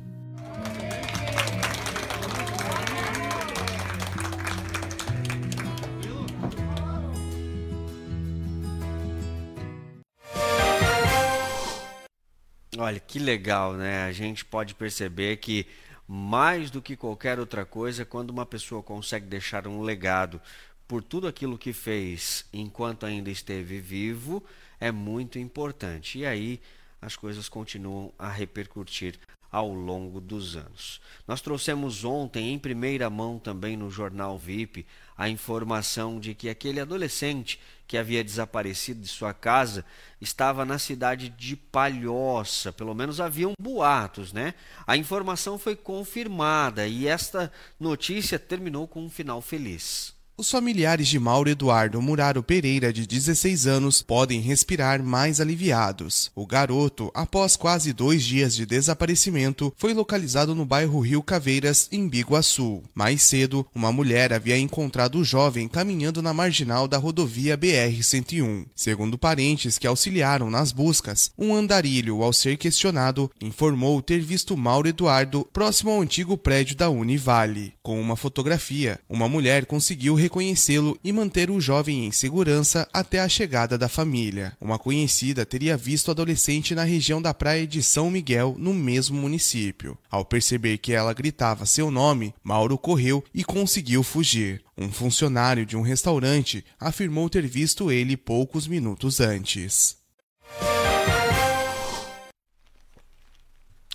Olha, 12.78 13.00
que 13.00 13.18
legal, 13.18 13.74
né? 13.74 14.04
A 14.04 14.12
gente 14.12 14.44
pode 14.44 14.76
perceber 14.76 15.38
que 15.38 15.66
mais 16.06 16.70
do 16.70 16.82
que 16.82 16.98
qualquer 16.98 17.40
outra 17.40 17.66
coisa, 17.66 18.04
quando 18.04 18.32
uma 18.32 18.46
pessoa 18.46 18.84
consegue 18.84 19.28
deixar 19.28 19.66
um 19.66 19.82
legado 19.82 20.42
por 20.86 21.02
tudo 21.02 21.26
aquilo 21.26 21.58
que 21.58 21.72
fez 21.72 22.46
enquanto 22.52 23.06
ainda 23.06 23.32
esteve 23.32 23.80
vivo, 23.80 24.44
é 24.80 24.92
muito 24.92 25.40
importante. 25.40 26.20
E 26.20 26.26
aí 26.26 26.62
as 27.02 27.16
coisas 27.16 27.48
continuam 27.48 28.12
a 28.18 28.30
repercutir 28.30 29.20
ao 29.52 29.72
longo 29.72 30.20
dos 30.20 30.58
anos. 30.58 31.00
Nós 31.26 31.40
trouxemos 31.40 32.04
ontem, 32.04 32.52
em 32.52 32.60
primeira 32.60 33.10
mão 33.10 33.40
também 33.40 33.78
no 33.78 33.90
jornal 33.90 34.38
VIP, 34.38 34.86
a 35.18 35.30
informação 35.30 36.20
de 36.20 36.34
que 36.34 36.50
aquele 36.50 36.80
adolescente 36.80 37.58
que 37.88 37.98
havia 37.98 38.24
desaparecido 38.24 39.00
de 39.00 39.08
sua 39.08 39.34
casa 39.34 39.86
estava 40.20 40.66
na 40.66 40.78
cidade 40.80 41.30
de 41.30 41.56
Palhoça, 41.56 42.74
pelo 42.74 42.94
menos 42.94 43.22
haviam 43.22 43.54
boatos, 43.58 44.34
né? 44.34 44.56
A 44.86 44.98
informação 44.98 45.58
foi 45.58 45.76
confirmada 45.76 46.88
e 46.88 47.08
esta 47.08 47.52
notícia 47.80 48.38
terminou 48.40 48.88
com 48.88 49.06
um 49.06 49.10
final 49.10 49.42
feliz. 49.42 50.15
Os 50.38 50.52
familiares 50.52 51.08
de 51.08 51.18
Mauro 51.18 51.50
Eduardo 51.50 52.02
Muraro 52.02 52.44
Pereira, 52.44 52.92
de 52.92 53.08
16 53.08 53.68
anos, 53.68 54.02
podem 54.02 54.42
respirar 54.42 55.02
mais 55.02 55.40
aliviados. 55.40 56.30
O 56.36 56.46
garoto, 56.46 57.10
após 57.14 57.56
quase 57.56 57.94
dois 57.94 58.22
dias 58.22 58.54
de 58.54 58.66
desaparecimento, 58.66 59.74
foi 59.78 59.94
localizado 59.94 60.54
no 60.54 60.66
bairro 60.66 61.00
Rio 61.00 61.24
Caveiras, 61.24 61.88
em 61.90 62.10
Biguaçu. 62.10 62.84
Mais 62.94 63.22
cedo, 63.22 63.66
uma 63.74 63.94
mulher 63.94 64.34
havia 64.34 64.58
encontrado 64.58 65.20
o 65.20 65.24
jovem 65.24 65.70
caminhando 65.70 66.22
na 66.22 66.34
marginal 66.34 66.86
da 66.86 66.98
rodovia 66.98 67.58
BR-101. 67.58 68.66
Segundo 68.76 69.18
parentes 69.18 69.78
que 69.78 69.88
auxiliaram 69.88 70.50
nas 70.50 70.74
buscas, 70.74 71.32
um 71.38 71.56
andarilho, 71.56 72.22
ao 72.22 72.34
ser 72.34 72.58
questionado, 72.58 73.32
informou 73.40 74.02
ter 74.02 74.20
visto 74.20 74.58
Mauro 74.58 74.90
Eduardo 74.90 75.48
próximo 75.54 75.92
ao 75.92 76.02
antigo 76.02 76.38
prédio 76.38 76.76
da 76.76 76.90
Univale. 76.90 77.74
Com 77.82 78.02
uma 78.02 78.18
fotografia, 78.18 79.00
uma 79.08 79.30
mulher 79.30 79.66
conseguiu 79.66 80.25
reconhecê-lo 80.26 81.00
e 81.04 81.12
manter 81.12 81.50
o 81.52 81.62
jovem 81.62 82.06
em 82.06 82.12
segurança 82.12 82.88
até 82.92 83.20
a 83.20 83.30
chegada 83.30 83.78
da 83.78 83.88
família. 83.88 84.58
Uma 84.60 84.80
conhecida 84.80 85.46
teria 85.46 85.78
visto 85.78 86.08
o 86.08 86.12
adolescente 86.12 86.74
na 86.74 86.84
região 86.84 87.22
da 87.22 87.34
praia 87.34 87.66
de 87.68 87.82
São 87.84 88.10
Miguel, 88.10 88.56
no 88.58 88.74
mesmo 88.74 89.20
município. 89.20 89.98
Ao 90.10 90.26
perceber 90.26 90.80
que 90.80 90.94
ela 90.94 91.14
gritava 91.14 91.66
seu 91.66 91.92
nome, 91.92 92.34
Mauro 92.44 92.78
correu 92.78 93.24
e 93.34 93.44
conseguiu 93.44 94.02
fugir. 94.04 94.64
Um 94.78 94.92
funcionário 94.92 95.66
de 95.66 95.78
um 95.78 95.82
restaurante 95.82 96.66
afirmou 96.80 97.30
ter 97.30 97.48
visto 97.48 97.92
ele 97.92 98.18
poucos 98.18 98.68
minutos 98.68 99.20
antes. 99.20 99.98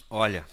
Olha, 0.09 0.45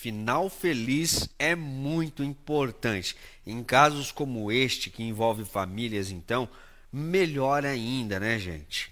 Final 0.00 0.48
feliz 0.48 1.28
é 1.38 1.54
muito 1.54 2.24
importante. 2.24 3.14
Em 3.46 3.62
casos 3.62 4.10
como 4.10 4.50
este, 4.50 4.88
que 4.88 5.02
envolve 5.02 5.44
famílias, 5.44 6.10
então, 6.10 6.48
melhor 6.90 7.66
ainda, 7.66 8.18
né, 8.18 8.38
gente? 8.38 8.90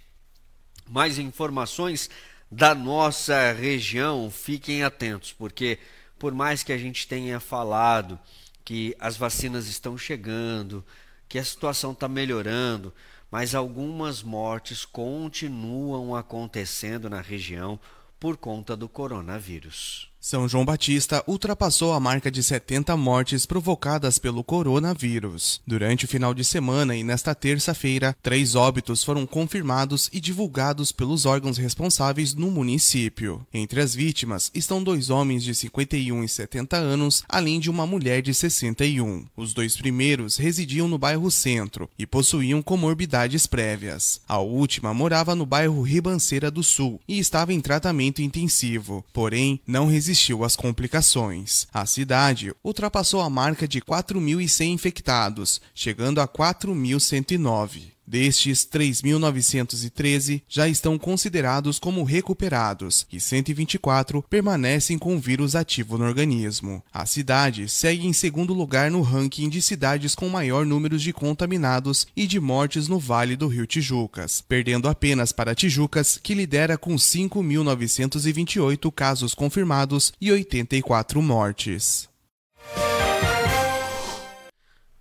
Mais 0.87 1.19
informações 1.19 2.11
da 2.51 2.75
nossa 2.75 3.53
região, 3.53 4.31
fiquem 4.31 4.83
atentos, 4.83 5.33
porque 5.33 5.79
por 6.19 6.35
mais 6.35 6.63
que 6.63 6.75
a 6.75 6.77
gente 6.77 7.09
tenha 7.09 7.41
falado 7.41 8.21
que 8.63 8.95
as 9.01 9.17
vacinas 9.17 9.67
estão 9.67 9.97
chegando, 9.97 10.85
que 11.27 11.39
a 11.39 11.45
situação 11.45 11.93
está 11.93 12.07
melhorando, 12.07 12.93
mas 13.31 13.55
algumas 13.55 14.23
mortes 14.23 14.85
continuam 14.85 16.15
acontecendo 16.15 17.09
na 17.09 17.23
região 17.23 17.81
por 18.21 18.37
conta 18.37 18.77
do 18.77 18.91
coronavírus. 18.91 20.08
São 20.21 20.49
João 20.49 20.65
Batista 20.65 21.23
ultrapassou 21.29 21.93
a 21.93 22.01
marca 22.01 22.31
de 22.31 22.43
70 22.43 22.97
mortes 22.97 23.47
provocadas 23.47 24.19
pelo 24.19 24.43
coronavírus. 24.43 25.61
Durante 25.65 26.05
o 26.05 26.09
final 26.09 26.35
de 26.35 26.45
semana 26.45 26.97
e 26.97 27.05
nesta 27.05 27.35
terça-feira, 27.37 28.17
três 28.21 28.57
óbitos 28.57 29.05
foram 29.05 29.25
confirmados 29.25 30.11
e 30.13 30.21
divulgados 30.21 30.91
pelos 30.91 31.25
órgãos 31.25 31.57
responsáveis 31.57 32.35
no 32.35 32.51
município. 32.51 33.47
Entre 33.55 33.81
as 33.81 33.95
vítimas 33.95 34.51
estão 34.53 34.83
dois 34.83 35.09
homens 35.09 35.45
de 35.45 35.55
51 35.55 36.25
e 36.25 36.29
70 36.29 36.77
anos, 36.77 37.23
além 37.29 37.61
de 37.61 37.71
uma 37.71 37.87
mulher 37.87 38.21
de 38.21 38.35
61. 38.35 39.25
Os 39.37 39.55
dois 39.55 39.77
primeiros 39.77 40.37
residiam 40.37 40.89
no 40.89 40.99
bairro 40.99 41.31
Centro 41.31 41.89
e 41.97 42.05
possuíam 42.05 42.61
comorbidades 42.61 43.47
prévias. 43.47 44.21
A 44.29 44.39
última 44.39 44.93
morava 44.93 45.37
no 45.37 45.47
bairro 45.47 45.81
Ribanceira 45.81 46.51
do 46.51 46.65
Sul 46.65 47.01
e 47.07 47.21
estava 47.21 47.55
em 47.55 47.61
tratamento 47.61 48.21
intensivo, 48.21 49.05
porém 49.13 49.61
não 49.67 49.87
resistiu 49.87 50.08
resistiu 50.09 50.43
às 50.43 50.57
complicações. 50.57 51.67
A 51.73 51.85
cidade 51.85 52.55
ultrapassou 52.65 53.21
a 53.21 53.29
marca 53.29 53.69
de 53.69 53.81
4.100 53.83 54.73
infectados, 54.73 55.61
chegando 55.75 56.19
a 56.19 56.27
4.109. 56.27 57.98
Destes, 58.09 58.67
3.913 58.67 60.41
já 60.49 60.67
estão 60.67 60.99
considerados 60.99 61.79
como 61.79 62.05
recuperados 62.05 63.07
e 63.13 63.21
124 63.21 64.23
permanecem 64.23 64.97
com 64.97 65.15
o 65.15 65.19
vírus 65.19 65.55
ativo 65.55 65.99
no 65.99 66.07
organismo. 66.07 66.83
A 66.91 67.05
cidade 67.05 67.69
segue 67.69 68.07
em 68.07 68.15
segundo 68.15 68.55
lugar 68.55 68.91
no 68.91 69.03
ranking 69.03 69.51
de 69.51 69.61
cidades 69.61 70.15
com 70.15 70.27
maior 70.31 70.65
número 70.65 70.97
de 70.97 71.13
contaminados 71.13 72.07
e 72.17 72.27
de 72.27 72.41
mortes 72.41 72.89
no 72.89 72.99
Vale 72.99 73.37
do 73.37 73.47
Rio 73.47 73.67
Tijucas, 73.67 74.41
perdendo 74.41 74.89
apenas 74.89 75.31
para 75.31 75.55
Tijucas, 75.55 76.19
que 76.23 76.33
lidera 76.33 76.79
com 76.79 76.95
5.928 76.95 78.91
casos 78.91 79.35
confirmados 79.35 80.15
e 80.19 80.33
84 80.33 81.21
mortes. 81.21 82.09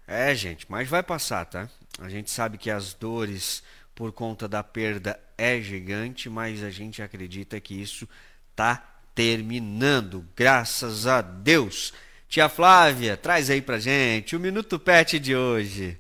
É, 0.07 0.33
gente, 0.33 0.65
mas 0.69 0.87
vai 0.87 1.03
passar, 1.03 1.45
tá? 1.45 1.69
A 1.99 2.07
gente 2.07 2.31
sabe 2.31 2.57
que 2.57 2.71
as 2.71 2.93
dores 2.93 3.61
por 3.93 4.13
conta 4.13 4.47
da 4.47 4.63
perda 4.63 5.19
é 5.37 5.59
gigante, 5.59 6.29
mas 6.29 6.63
a 6.63 6.69
gente 6.69 7.01
acredita 7.01 7.59
que 7.59 7.73
isso 7.73 8.07
tá 8.55 9.01
terminando, 9.13 10.25
graças 10.35 11.07
a 11.07 11.21
Deus. 11.21 11.93
Tia 12.29 12.47
Flávia, 12.47 13.17
traz 13.17 13.49
aí 13.49 13.61
pra 13.61 13.79
gente 13.79 14.35
o 14.35 14.39
Minuto 14.39 14.79
Pet 14.79 15.19
de 15.19 15.35
hoje. 15.35 15.99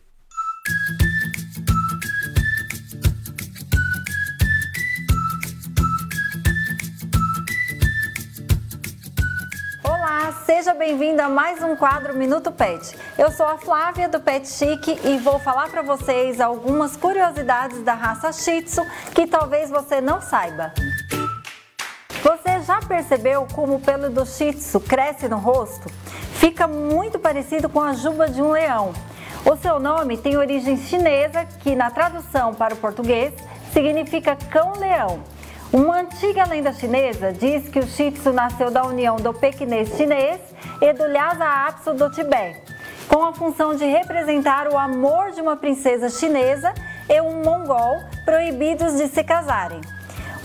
Seja 10.67 10.79
bem-vindo 10.79 11.21
a 11.21 11.29
mais 11.29 11.63
um 11.63 11.77
quadro 11.77 12.13
Minuto 12.13 12.51
Pet. 12.51 12.93
Eu 13.17 13.31
sou 13.31 13.45
a 13.45 13.57
Flávia 13.57 14.09
do 14.09 14.19
Pet 14.19 14.45
Chic 14.45 14.99
e 15.01 15.17
vou 15.17 15.39
falar 15.39 15.69
para 15.69 15.81
vocês 15.81 16.41
algumas 16.41 16.97
curiosidades 16.97 17.81
da 17.83 17.93
raça 17.93 18.33
Shih 18.33 18.63
Tzu 18.63 18.81
que 19.15 19.25
talvez 19.25 19.69
você 19.69 20.01
não 20.01 20.19
saiba. 20.19 20.73
Você 22.21 22.61
já 22.63 22.81
percebeu 22.81 23.47
como 23.53 23.75
o 23.75 23.79
pelo 23.79 24.09
do 24.09 24.25
Shih 24.25 24.51
Tzu 24.51 24.81
cresce 24.81 25.29
no 25.29 25.37
rosto? 25.37 25.89
fica 26.33 26.67
muito 26.67 27.17
parecido 27.17 27.69
com 27.69 27.79
a 27.79 27.93
juba 27.93 28.27
de 28.27 28.41
um 28.41 28.51
leão. 28.51 28.91
O 29.45 29.55
seu 29.55 29.79
nome 29.79 30.17
tem 30.17 30.35
origem 30.35 30.75
chinesa, 30.75 31.45
que 31.45 31.77
na 31.77 31.89
tradução 31.89 32.53
para 32.53 32.73
o 32.73 32.77
português 32.77 33.33
significa 33.71 34.35
cão-leão. 34.35 35.23
Uma 35.71 35.99
antiga 35.99 36.45
lenda 36.45 36.71
chinesa 36.71 37.33
diz 37.33 37.67
que 37.67 37.79
o 37.79 37.85
Shih 37.85 38.11
Tzu 38.11 38.31
nasceu 38.31 38.71
da 38.71 38.85
união 38.85 39.17
do 39.17 39.33
pequinês 39.33 39.89
chinês 39.97 40.39
e 40.81 40.93
do 40.93 41.05
Lhasa 41.05 41.43
Apso 41.43 41.93
do 41.93 42.09
Tibete, 42.09 42.73
com 43.09 43.21
a 43.25 43.33
função 43.33 43.75
de 43.75 43.83
representar 43.83 44.69
o 44.71 44.77
amor 44.77 45.31
de 45.31 45.41
uma 45.41 45.57
princesa 45.57 46.09
chinesa 46.09 46.73
e 47.09 47.19
um 47.19 47.43
mongol 47.43 47.99
proibidos 48.23 48.95
de 48.95 49.09
se 49.09 49.21
casarem. 49.25 49.81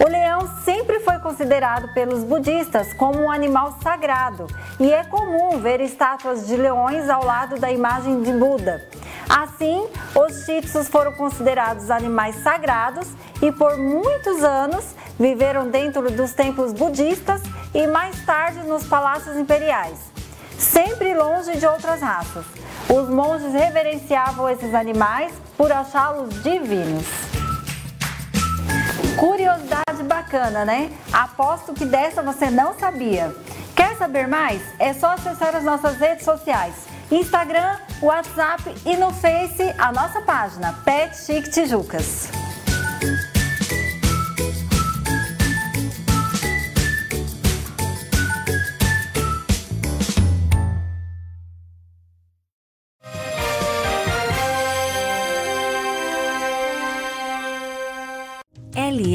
O 0.04 0.08
leão 0.08 0.50
sempre 0.64 0.98
foi 0.98 1.20
considerado 1.20 1.94
pelos 1.94 2.24
budistas 2.24 2.92
como 2.94 3.20
um 3.20 3.30
animal 3.30 3.78
sagrado 3.80 4.48
e 4.80 4.92
é 4.92 5.04
comum 5.04 5.60
ver 5.60 5.80
estátuas 5.80 6.44
de 6.48 6.56
leões 6.56 7.08
ao 7.08 7.24
lado 7.24 7.60
da 7.60 7.70
imagem 7.70 8.20
de 8.20 8.32
Buda. 8.32 8.84
Assim, 9.28 9.86
os 10.16 10.44
shih 10.44 10.60
foram 10.90 11.12
considerados 11.12 11.88
animais 11.88 12.34
sagrados 12.42 13.06
e 13.40 13.52
por 13.52 13.78
muitos 13.78 14.42
anos 14.42 14.84
viveram 15.20 15.68
dentro 15.70 16.10
dos 16.10 16.32
templos 16.32 16.72
budistas 16.72 17.40
e 17.72 17.86
mais 17.86 18.24
tarde 18.24 18.58
nos 18.66 18.84
palácios 18.84 19.36
imperiais, 19.36 20.00
sempre 20.58 21.14
longe 21.14 21.56
de 21.56 21.66
outras 21.66 22.00
raças. 22.00 22.44
Os 22.88 23.08
monges 23.08 23.52
reverenciavam 23.52 24.50
esses 24.50 24.74
animais 24.74 25.32
por 25.56 25.70
achá-los 25.70 26.42
divinos. 26.42 27.06
Curiosidade 29.16 29.91
bacana, 30.02 30.64
né? 30.64 30.90
Aposto 31.12 31.72
que 31.72 31.84
dessa 31.84 32.22
você 32.22 32.50
não 32.50 32.78
sabia. 32.78 33.34
Quer 33.74 33.96
saber 33.96 34.26
mais? 34.26 34.62
É 34.78 34.92
só 34.92 35.12
acessar 35.12 35.54
as 35.54 35.64
nossas 35.64 35.96
redes 35.96 36.24
sociais. 36.24 36.74
Instagram, 37.10 37.76
WhatsApp 38.00 38.62
e 38.86 38.96
no 38.96 39.12
Face 39.12 39.74
a 39.78 39.92
nossa 39.92 40.20
página 40.22 40.72
Pet 40.84 41.16
Chic 41.16 41.50
Tijucas. 41.50 42.41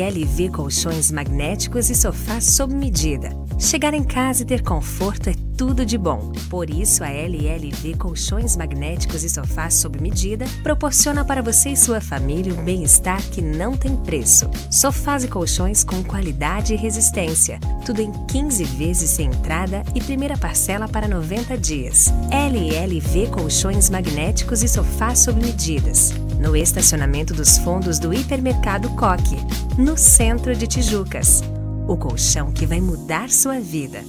LLV 0.08 0.50
Colchões 0.52 1.12
Magnéticos 1.12 1.90
e 1.90 1.96
Sofás 1.96 2.46
sob 2.46 2.74
medida. 2.74 3.30
Chegar 3.60 3.94
em 3.94 4.06
casa 4.06 4.44
e 4.44 4.46
ter 4.46 4.64
conforto 4.64 5.30
é 5.30 5.34
tudo 5.58 5.86
de 5.86 5.98
bom. 5.98 6.32
Por 6.50 6.70
isso, 6.70 7.04
a 7.04 7.10
LLV 7.10 7.98
Colchões 7.98 8.56
Magnéticos 8.56 9.26
e 9.26 9.30
Sofás 9.30 9.74
sob 9.74 10.00
medida 10.00 10.46
proporciona 10.64 11.26
para 11.26 11.42
você 11.42 11.72
e 11.72 11.76
sua 11.76 12.00
família 12.00 12.54
um 12.54 12.64
bem-estar 12.64 13.22
que 13.32 13.42
não 13.42 13.76
tem 13.76 13.98
preço. 13.98 14.50
Sofás 14.72 15.26
e 15.26 15.28
colchões 15.28 15.84
com 15.84 16.02
qualidade 16.02 16.74
e 16.74 16.78
resistência. 16.78 17.60
Tudo 17.86 18.02
em 18.02 18.12
15 18.28 18.64
vezes 18.64 19.10
sem 19.10 19.28
entrada 19.28 19.84
e 19.94 20.00
primeira 20.00 20.38
parcela 20.38 20.88
para 20.88 21.08
90 21.08 21.58
dias. 21.58 22.14
LLV 22.32 23.28
Colchões 23.28 23.90
Magnéticos 23.90 24.64
e 24.64 24.70
Sofás 24.70 25.20
sob 25.20 25.46
medidas. 25.46 26.14
No 26.39 26.56
estacionamento 26.56 27.34
dos 27.34 27.58
fundos 27.58 27.98
do 27.98 28.13
Hipermercado 28.13 28.89
Coque, 28.91 29.38
no 29.77 29.98
centro 29.98 30.56
de 30.56 30.67
Tijucas. 30.67 31.41
O 31.88 31.98
colchão 31.98 32.51
que 32.51 32.65
vai 32.65 32.79
mudar 32.79 33.29
sua 33.29 33.60
vida. 33.60 34.03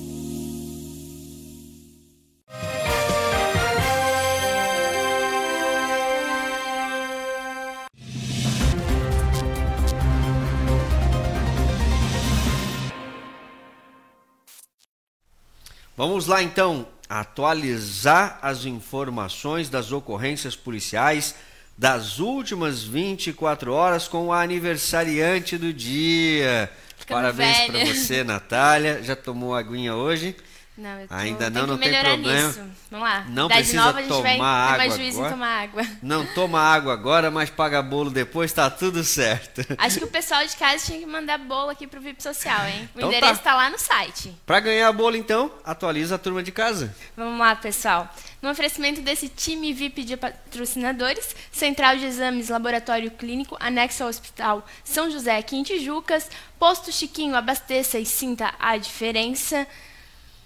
Vamos 15.97 16.26
lá 16.26 16.42
então 16.42 16.87
atualizar 17.08 18.38
as 18.42 18.66
informações 18.66 19.70
das 19.70 19.90
ocorrências 19.90 20.54
policiais 20.54 21.35
das 21.78 22.18
últimas 22.18 22.82
24 22.82 23.73
horas 23.73 24.08
com 24.08 24.26
o 24.26 24.32
aniversariante 24.32 25.56
do 25.56 25.73
dia. 25.73 26.69
Ficando 26.97 27.21
Parabéns 27.21 27.58
para 27.67 27.84
você, 27.84 28.25
Natália. 28.25 29.00
Já 29.04 29.14
tomou 29.14 29.54
aguinha 29.54 29.95
hoje? 29.95 30.34
Não, 30.78 31.00
eu 31.00 31.08
tô, 31.08 31.14
Ainda 31.14 31.50
não, 31.50 31.67
não 31.67 31.76
tem 31.76 31.91
problema. 31.93 32.47
Nisso. 32.47 32.60
Vamos 32.88 33.08
lá. 33.08 33.25
Não 33.28 33.47
Idade 33.47 33.60
precisa 33.60 33.82
nova, 33.84 34.00
gente 34.00 34.08
vai 34.08 34.36
tomar 34.36 34.71
ter 34.71 34.78
mais 34.78 34.93
água 34.93 34.97
juízo 34.97 35.19
agora. 35.19 35.28
em 35.28 35.32
tomar 35.32 35.62
água. 35.62 35.82
Não 36.00 36.26
toma 36.26 36.60
água 36.60 36.93
agora, 36.93 37.30
mas 37.32 37.50
paga 37.50 37.82
bolo 37.82 38.10
depois, 38.10 38.52
tá 38.52 38.71
tudo 38.71 39.02
certo. 39.02 39.60
Acho 39.76 39.99
que 39.99 40.04
o 40.04 40.08
pessoal 40.08 40.47
de 40.47 40.56
casa 40.56 40.86
tinha 40.86 41.00
que 41.00 41.06
mandar 41.06 41.36
bolo 41.38 41.71
aqui 41.71 41.84
pro 41.88 42.00
VIP 42.00 42.23
Social, 42.23 42.64
hein? 42.69 42.88
O 42.95 42.99
Então 42.99 43.08
endereço 43.10 43.41
tá. 43.43 43.50
tá 43.50 43.56
lá 43.56 43.69
no 43.69 43.78
site. 43.78 44.32
Para 44.47 44.60
ganhar 44.60 44.93
bolo 44.93 45.17
então, 45.17 45.50
atualiza 45.64 46.14
a 46.14 46.19
turma 46.19 46.45
de 46.45 46.52
casa. 46.52 46.95
Vamos 47.17 47.41
lá, 47.41 47.56
pessoal. 47.56 48.08
No 48.41 48.49
oferecimento 48.49 49.00
desse 49.00 49.28
time 49.28 49.73
VIP 49.73 50.04
de 50.04 50.17
patrocinadores, 50.17 51.34
Central 51.50 51.97
de 51.97 52.04
Exames 52.06 52.50
Laboratório 52.50 53.10
Clínico, 53.10 53.56
anexo 53.58 54.04
ao 54.04 54.08
Hospital 54.08 54.64
São 54.84 55.10
José 55.10 55.36
aqui 55.36 55.56
em 55.56 55.64
Tijucas, 55.64 56.30
Posto 56.56 56.93
Chiquinho, 56.93 57.34
abasteça 57.34 57.99
e 57.99 58.06
sinta 58.06 58.54
a 58.60 58.76
diferença. 58.76 59.67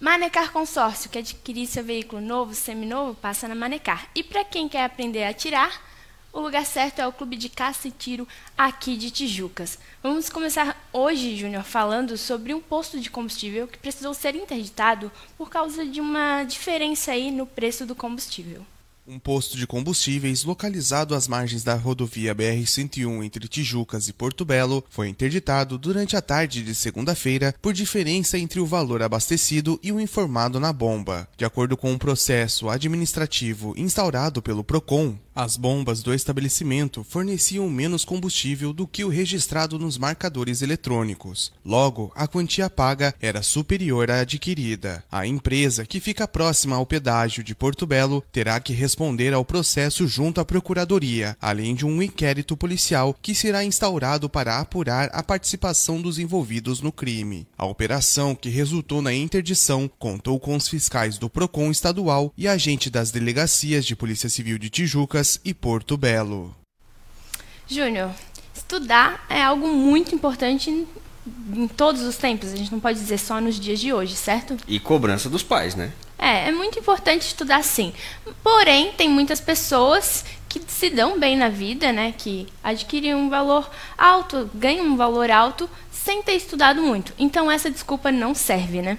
Manecar 0.03 0.51
Consórcio, 0.51 1.09
que 1.09 1.19
adquirir 1.19 1.65
seu 1.65 1.85
veículo 1.85 2.21
novo, 2.21 2.57
seminovo, 2.57 3.15
passa 3.15 3.47
na 3.47 3.55
Manecar. 3.55 4.09
E 4.17 4.25
para 4.25 4.43
quem 4.43 4.69
quer 4.69 4.85
aprender 4.85 5.23
a 5.23 5.29
atirar, 5.29 5.81
o 6.33 6.41
lugar 6.41 6.67
certo 6.67 6.99
é 6.99 7.07
o 7.07 7.13
Clube 7.13 7.37
de 7.37 7.49
Caça 7.49 7.87
e 7.87 7.93
Tiro 7.93 8.27
aqui 8.59 8.97
de 8.97 9.13
Tijucas. 9.13 9.79
Vamos 10.03 10.29
começar 10.29 10.77
hoje, 10.93 11.37
Júnior, 11.37 11.63
falando 11.63 12.19
sobre 12.19 12.53
um 12.53 12.61
posto 12.61 12.99
de 12.99 13.11
combustível 13.11 13.69
que 13.69 13.79
precisou 13.79 14.13
ser 14.13 14.35
interditado 14.35 15.09
por 15.39 15.49
causa 15.49 15.87
de 15.87 16.01
uma 16.01 16.43
diferença 16.43 17.13
aí 17.13 17.31
no 17.31 17.47
preço 17.47 17.87
do 17.87 17.95
combustível. 17.95 18.67
Um 19.05 19.19
posto 19.19 19.57
de 19.57 19.67
combustíveis 19.67 20.45
localizado 20.45 21.17
às 21.17 21.27
margens 21.27 21.65
da 21.65 21.75
rodovia 21.75 22.33
BR-101 22.33 23.25
entre 23.25 23.49
Tijucas 23.49 24.07
e 24.07 24.13
Porto 24.13 24.45
Belo 24.45 24.85
foi 24.89 25.09
interditado 25.09 25.77
durante 25.77 26.17
a 26.17 26.23
tarde 26.23 26.63
de 26.63 26.73
segunda-feira 26.73 27.53
por 27.61 27.73
diferença 27.73 28.39
entre 28.39 28.61
o 28.61 28.67
valor 28.67 29.03
abastecido 29.03 29.77
e 29.83 29.91
o 29.91 29.99
informado 29.99 30.61
na 30.61 30.73
bomba. 30.73 31.29
De 31.37 31.45
acordo 31.45 31.77
com 31.77 31.91
um 31.91 31.99
processo 31.99 32.69
administrativo 32.69 33.75
instaurado 33.77 34.41
pelo 34.41 34.63
PROCON, 34.63 35.19
as 35.35 35.57
bombas 35.57 36.03
do 36.03 36.13
estabelecimento 36.13 37.03
forneciam 37.03 37.69
menos 37.69 38.05
combustível 38.05 38.73
do 38.73 38.87
que 38.87 39.05
o 39.05 39.09
registrado 39.09 39.79
nos 39.79 39.97
marcadores 39.97 40.63
eletrônicos. 40.63 41.53
Logo, 41.65 42.13
a 42.15 42.27
quantia 42.27 42.69
paga 42.69 43.15
era 43.21 43.43
superior 43.43 44.11
à 44.11 44.21
adquirida. 44.21 45.05
A 45.11 45.27
empresa, 45.27 45.87
que 45.87 46.01
fica 46.01 46.29
próxima 46.29 46.77
ao 46.77 46.87
pedágio 46.87 47.43
de 47.43 47.55
Porto 47.55 47.87
Belo, 47.87 48.23
terá 48.33 48.61
que 48.61 48.73
responder 48.73 49.33
ao 49.33 49.45
processo 49.45 50.07
junto 50.07 50.41
à 50.41 50.45
Procuradoria, 50.45 51.37
além 51.41 51.75
de 51.75 51.87
um 51.87 52.03
inquérito 52.03 52.57
policial 52.57 53.17
que 53.21 53.35
será 53.35 53.65
instaurado 53.65 54.29
para 54.29 54.59
apurar 54.59 55.09
a 55.13 55.23
participação 55.23 56.01
dos 56.01 56.19
envolvidos 56.19 56.81
no 56.81 56.93
crime. 56.93 57.47
A 57.57 57.67
operação, 57.67 58.35
que 58.35 58.49
resultou 58.49 59.01
na 59.01 59.15
interdição, 59.15 59.91
contou 59.99 60.39
com 60.39 60.57
os 60.57 60.69
fiscais 60.69 61.19
do 61.19 61.31
PROCON 61.31 61.71
estadual 61.71 62.33
e 62.37 62.47
agente 62.47 62.91
das 62.91 63.11
delegacias 63.11 63.85
de 63.85 63.97
Polícia 63.97 64.29
Civil 64.29 64.59
de 64.59 64.69
Tijucas 65.23 65.41
e 65.45 65.55
Porto 65.55 65.97
Belo. 65.97 66.55
Júnior, 67.67 68.11
estudar 68.55 69.25
é 69.31 69.43
algo 69.43 69.69
muito 69.69 70.15
importante 70.15 70.69
em, 70.69 70.87
em 71.55 71.69
todos 71.69 72.03
os 72.03 72.17
tempos. 72.17 72.53
A 72.53 72.57
gente 72.57 72.73
não 72.73 72.81
pode 72.81 72.99
dizer 72.99 73.19
só 73.19 73.41
nos 73.41 73.59
dias 73.59 73.79
de 73.81 73.93
hoje, 73.93 74.17
certo? 74.17 74.57
E 74.67 74.81
cobrança 74.81 75.31
dos 75.31 75.43
pais, 75.43 75.75
né? 75.75 75.93
É, 76.19 76.49
é 76.49 76.53
muito 76.53 76.79
importante 76.79 77.23
estudar 77.23 77.63
sim. 77.63 77.93
Porém, 78.43 78.93
tem 78.93 79.09
muitas 79.09 79.41
pessoas 79.41 80.25
que 80.49 80.61
se 80.69 80.91
dão 80.91 81.19
bem 81.19 81.37
na 81.37 81.49
vida, 81.49 81.93
né? 81.93 82.13
Que 82.17 82.47
adquirem 82.63 83.15
um 83.15 83.31
valor 83.31 83.71
alto, 83.97 84.51
ganham 84.55 84.87
um 84.87 84.97
valor 84.97 85.31
alto 85.31 85.71
sem 85.91 86.23
ter 86.23 86.35
estudado 86.35 86.83
muito. 86.83 87.13
Então 87.19 87.51
essa 87.51 87.71
desculpa 87.71 88.11
não 88.11 88.35
serve, 88.35 88.83
né? 88.83 88.99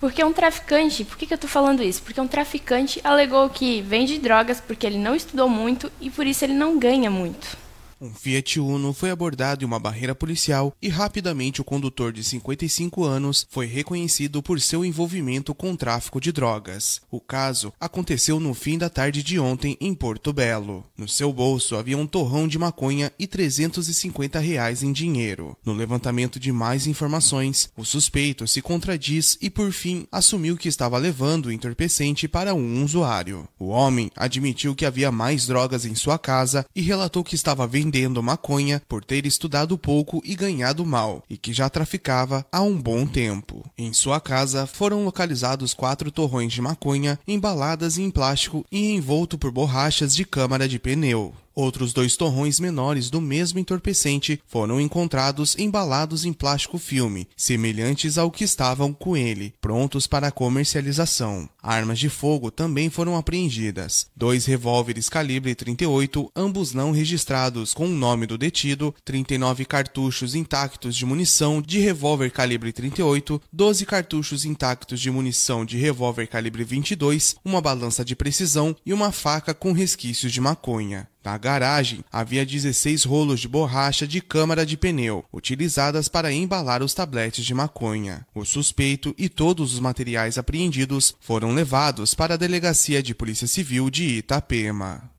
Porque 0.00 0.24
um 0.24 0.32
traficante, 0.32 1.04
por 1.04 1.18
que, 1.18 1.26
que 1.26 1.34
eu 1.34 1.36
estou 1.36 1.50
falando 1.50 1.82
isso? 1.82 2.02
Porque 2.02 2.20
um 2.20 2.26
traficante 2.26 3.00
alegou 3.04 3.50
que 3.50 3.82
vende 3.82 4.18
drogas 4.18 4.58
porque 4.58 4.86
ele 4.86 4.98
não 4.98 5.14
estudou 5.14 5.46
muito 5.46 5.92
e 6.00 6.08
por 6.08 6.26
isso 6.26 6.42
ele 6.42 6.54
não 6.54 6.78
ganha 6.78 7.10
muito. 7.10 7.56
Um 8.02 8.14
Fiat 8.14 8.58
Uno 8.58 8.94
foi 8.94 9.10
abordado 9.10 9.62
em 9.62 9.66
uma 9.66 9.78
barreira 9.78 10.14
policial 10.14 10.74
e 10.80 10.88
rapidamente 10.88 11.60
o 11.60 11.64
condutor 11.64 12.14
de 12.14 12.24
55 12.24 13.04
anos 13.04 13.46
foi 13.50 13.66
reconhecido 13.66 14.42
por 14.42 14.58
seu 14.58 14.82
envolvimento 14.86 15.54
com 15.54 15.76
tráfico 15.76 16.18
de 16.18 16.32
drogas. 16.32 17.02
O 17.10 17.20
caso 17.20 17.74
aconteceu 17.78 18.40
no 18.40 18.54
fim 18.54 18.78
da 18.78 18.88
tarde 18.88 19.22
de 19.22 19.38
ontem 19.38 19.76
em 19.78 19.92
Porto 19.92 20.32
Belo. 20.32 20.82
No 20.96 21.06
seu 21.06 21.30
bolso 21.30 21.76
havia 21.76 21.98
um 21.98 22.06
torrão 22.06 22.48
de 22.48 22.58
maconha 22.58 23.12
e 23.18 23.26
350 23.26 24.38
reais 24.38 24.82
em 24.82 24.92
dinheiro. 24.92 25.54
No 25.62 25.74
levantamento 25.74 26.40
de 26.40 26.50
mais 26.50 26.86
informações, 26.86 27.68
o 27.76 27.84
suspeito 27.84 28.48
se 28.48 28.62
contradiz 28.62 29.36
e 29.42 29.50
por 29.50 29.72
fim 29.72 30.06
assumiu 30.10 30.56
que 30.56 30.68
estava 30.68 30.96
levando 30.96 31.46
o 31.46 31.52
entorpecente 31.52 32.26
para 32.26 32.54
um 32.54 32.82
usuário. 32.82 33.46
O 33.58 33.66
homem 33.66 34.10
admitiu 34.16 34.74
que 34.74 34.86
havia 34.86 35.12
mais 35.12 35.46
drogas 35.46 35.84
em 35.84 35.94
sua 35.94 36.18
casa 36.18 36.64
e 36.74 36.80
relatou 36.80 37.22
que 37.22 37.34
estava 37.34 37.66
vendendo 37.66 37.89
vendendo 37.90 38.22
maconha 38.22 38.80
por 38.88 39.04
ter 39.04 39.26
estudado 39.26 39.76
pouco 39.76 40.22
e 40.24 40.36
ganhado 40.36 40.86
mal, 40.86 41.24
e 41.28 41.36
que 41.36 41.52
já 41.52 41.68
traficava 41.68 42.46
há 42.52 42.62
um 42.62 42.80
bom 42.80 43.04
tempo. 43.04 43.68
Em 43.76 43.92
sua 43.92 44.20
casa 44.20 44.64
foram 44.64 45.04
localizados 45.04 45.74
quatro 45.74 46.12
torrões 46.12 46.52
de 46.52 46.62
maconha 46.62 47.18
embaladas 47.26 47.98
em 47.98 48.08
plástico 48.08 48.64
e 48.70 48.92
envolto 48.92 49.36
por 49.36 49.50
borrachas 49.50 50.14
de 50.14 50.24
câmara 50.24 50.68
de 50.68 50.78
pneu. 50.78 51.34
Outros 51.60 51.92
dois 51.92 52.16
torrões 52.16 52.58
menores 52.58 53.10
do 53.10 53.20
mesmo 53.20 53.58
entorpecente 53.58 54.40
foram 54.46 54.80
encontrados 54.80 55.54
embalados 55.58 56.24
em 56.24 56.32
plástico 56.32 56.78
filme, 56.78 57.28
semelhantes 57.36 58.16
ao 58.16 58.30
que 58.30 58.44
estavam 58.44 58.94
com 58.94 59.14
ele, 59.14 59.52
prontos 59.60 60.06
para 60.06 60.30
comercialização. 60.30 61.46
Armas 61.62 61.98
de 61.98 62.08
fogo 62.08 62.50
também 62.50 62.88
foram 62.88 63.14
apreendidas. 63.14 64.06
Dois 64.16 64.46
revólveres 64.46 65.10
calibre 65.10 65.54
38, 65.54 66.32
ambos 66.34 66.72
não 66.72 66.92
registrados 66.92 67.74
com 67.74 67.84
o 67.84 67.94
nome 67.94 68.26
do 68.26 68.38
detido, 68.38 68.94
39 69.04 69.66
cartuchos 69.66 70.34
intactos 70.34 70.96
de 70.96 71.04
munição 71.04 71.60
de 71.60 71.78
revólver 71.78 72.30
calibre 72.30 72.72
38, 72.72 73.38
12 73.52 73.84
cartuchos 73.84 74.46
intactos 74.46 74.98
de 74.98 75.10
munição 75.10 75.66
de 75.66 75.76
revólver 75.76 76.26
calibre 76.26 76.64
22, 76.64 77.36
uma 77.44 77.60
balança 77.60 78.02
de 78.02 78.16
precisão 78.16 78.74
e 78.86 78.94
uma 78.94 79.12
faca 79.12 79.52
com 79.52 79.72
resquícios 79.72 80.32
de 80.32 80.40
maconha. 80.40 81.06
Na 81.22 81.36
garagem 81.36 82.02
havia 82.10 82.46
16 82.46 83.04
rolos 83.04 83.40
de 83.40 83.48
borracha 83.48 84.06
de 84.06 84.22
câmara 84.22 84.64
de 84.64 84.76
pneu, 84.76 85.22
utilizadas 85.30 86.08
para 86.08 86.32
embalar 86.32 86.82
os 86.82 86.94
tabletes 86.94 87.44
de 87.44 87.52
maconha. 87.52 88.26
O 88.34 88.44
suspeito 88.44 89.14
e 89.18 89.28
todos 89.28 89.74
os 89.74 89.80
materiais 89.80 90.38
apreendidos 90.38 91.14
foram 91.20 91.52
levados 91.52 92.14
para 92.14 92.34
a 92.34 92.36
Delegacia 92.38 93.02
de 93.02 93.14
Polícia 93.14 93.46
Civil 93.46 93.90
de 93.90 94.04
Itapema. 94.18 95.10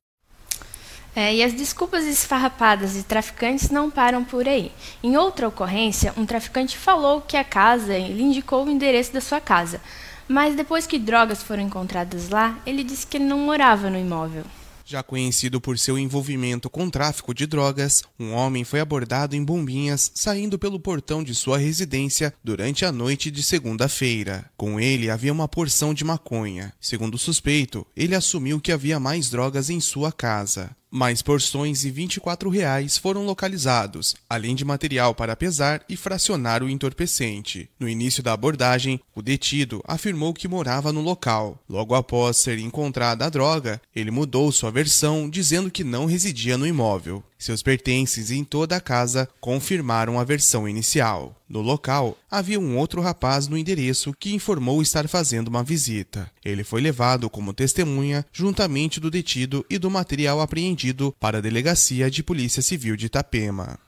É, 1.15 1.35
e 1.35 1.43
as 1.43 1.53
desculpas 1.53 2.05
esfarrapadas 2.05 2.93
de 2.93 3.03
traficantes 3.03 3.69
não 3.69 3.91
param 3.91 4.23
por 4.23 4.47
aí. 4.47 4.71
Em 5.03 5.17
outra 5.17 5.47
ocorrência, 5.47 6.13
um 6.17 6.25
traficante 6.25 6.77
falou 6.77 7.21
que 7.21 7.37
a 7.37 7.43
casa, 7.43 7.93
ele 7.93 8.23
indicou 8.23 8.65
o 8.65 8.71
endereço 8.71 9.13
da 9.13 9.21
sua 9.21 9.41
casa. 9.41 9.81
Mas 10.27 10.55
depois 10.55 10.87
que 10.87 10.97
drogas 10.97 11.43
foram 11.43 11.63
encontradas 11.63 12.29
lá, 12.29 12.57
ele 12.65 12.83
disse 12.83 13.05
que 13.05 13.17
ele 13.17 13.25
não 13.25 13.39
morava 13.39 13.89
no 13.89 13.99
imóvel. 13.99 14.45
Já 14.91 15.01
conhecido 15.01 15.61
por 15.61 15.79
seu 15.79 15.97
envolvimento 15.97 16.69
com 16.69 16.89
tráfico 16.89 17.33
de 17.33 17.45
drogas, 17.47 18.03
um 18.19 18.33
homem 18.33 18.65
foi 18.65 18.81
abordado 18.81 19.37
em 19.37 19.41
Bombinhas 19.41 20.11
saindo 20.13 20.59
pelo 20.59 20.81
portão 20.81 21.23
de 21.23 21.33
sua 21.33 21.57
residência 21.57 22.33
durante 22.43 22.83
a 22.83 22.91
noite 22.91 23.31
de 23.31 23.41
segunda-feira. 23.41 24.51
Com 24.57 24.81
ele 24.81 25.09
havia 25.09 25.31
uma 25.31 25.47
porção 25.47 25.93
de 25.93 26.03
maconha. 26.03 26.73
Segundo 26.77 27.15
o 27.15 27.17
suspeito, 27.17 27.87
ele 27.95 28.13
assumiu 28.13 28.59
que 28.59 28.69
havia 28.69 28.99
mais 28.99 29.29
drogas 29.29 29.69
em 29.69 29.79
sua 29.79 30.11
casa. 30.11 30.75
Mais 30.93 31.21
porções 31.21 31.85
e 31.85 31.89
24 31.89 32.49
reais 32.49 32.97
foram 32.97 33.25
localizados, 33.25 34.13
além 34.29 34.53
de 34.53 34.65
material 34.65 35.15
para 35.15 35.37
pesar 35.37 35.81
e 35.87 35.95
fracionar 35.95 36.61
o 36.61 36.69
entorpecente. 36.69 37.69
No 37.79 37.87
início 37.87 38.21
da 38.21 38.33
abordagem, 38.33 38.99
o 39.15 39.21
detido 39.21 39.81
afirmou 39.87 40.33
que 40.33 40.49
morava 40.49 40.91
no 40.91 40.99
local. 40.99 41.57
Logo 41.69 41.95
após 41.95 42.35
ser 42.35 42.59
encontrada 42.59 43.25
a 43.25 43.29
droga, 43.29 43.81
ele 43.95 44.11
mudou 44.11 44.51
sua 44.51 44.69
versão, 44.69 45.29
dizendo 45.29 45.71
que 45.71 45.85
não 45.85 46.05
residia 46.05 46.57
no 46.57 46.67
imóvel. 46.67 47.23
Seus 47.41 47.63
pertences 47.63 48.29
em 48.29 48.43
toda 48.43 48.75
a 48.75 48.79
casa 48.79 49.27
confirmaram 49.39 50.19
a 50.19 50.23
versão 50.23 50.69
inicial. 50.69 51.35
No 51.49 51.59
local, 51.59 52.15
havia 52.29 52.59
um 52.59 52.77
outro 52.77 53.01
rapaz 53.01 53.47
no 53.47 53.57
endereço 53.57 54.13
que 54.19 54.35
informou 54.35 54.79
estar 54.79 55.07
fazendo 55.07 55.47
uma 55.47 55.63
visita. 55.63 56.29
Ele 56.45 56.63
foi 56.63 56.81
levado 56.81 57.31
como 57.31 57.51
testemunha, 57.51 58.23
juntamente 58.31 58.99
do 58.99 59.09
detido 59.09 59.65
e 59.67 59.79
do 59.79 59.89
material 59.89 60.39
apreendido, 60.39 61.15
para 61.19 61.39
a 61.39 61.41
Delegacia 61.41 62.11
de 62.11 62.21
Polícia 62.21 62.61
Civil 62.61 62.95
de 62.95 63.07
Itapema. 63.07 63.79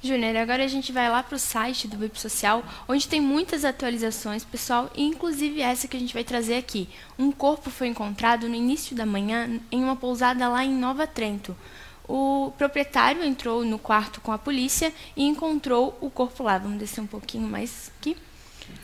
Júnior, 0.00 0.36
agora 0.36 0.62
a 0.62 0.68
gente 0.68 0.92
vai 0.92 1.10
lá 1.10 1.20
para 1.20 1.34
o 1.34 1.38
site 1.38 1.88
do 1.88 1.98
VIP 1.98 2.20
Social, 2.20 2.62
onde 2.86 3.08
tem 3.08 3.20
muitas 3.20 3.64
atualizações, 3.64 4.44
pessoal, 4.44 4.88
inclusive 4.94 5.60
essa 5.62 5.88
que 5.88 5.96
a 5.96 6.00
gente 6.00 6.14
vai 6.14 6.22
trazer 6.22 6.54
aqui. 6.54 6.88
Um 7.18 7.32
corpo 7.32 7.70
foi 7.70 7.88
encontrado 7.88 8.48
no 8.48 8.54
início 8.54 8.94
da 8.94 9.04
manhã 9.04 9.58
em 9.72 9.82
uma 9.82 9.96
pousada 9.96 10.48
lá 10.48 10.64
em 10.64 10.72
Nova 10.72 11.08
Trento. 11.08 11.56
O 12.06 12.52
proprietário 12.58 13.24
entrou 13.24 13.64
no 13.64 13.78
quarto 13.78 14.20
com 14.20 14.30
a 14.30 14.38
polícia 14.38 14.92
e 15.16 15.24
encontrou 15.24 15.96
o 16.00 16.10
corpo 16.10 16.42
lá. 16.42 16.58
Vamos 16.58 16.78
descer 16.78 17.00
um 17.00 17.06
pouquinho 17.06 17.48
mais 17.48 17.90
aqui. 17.98 18.16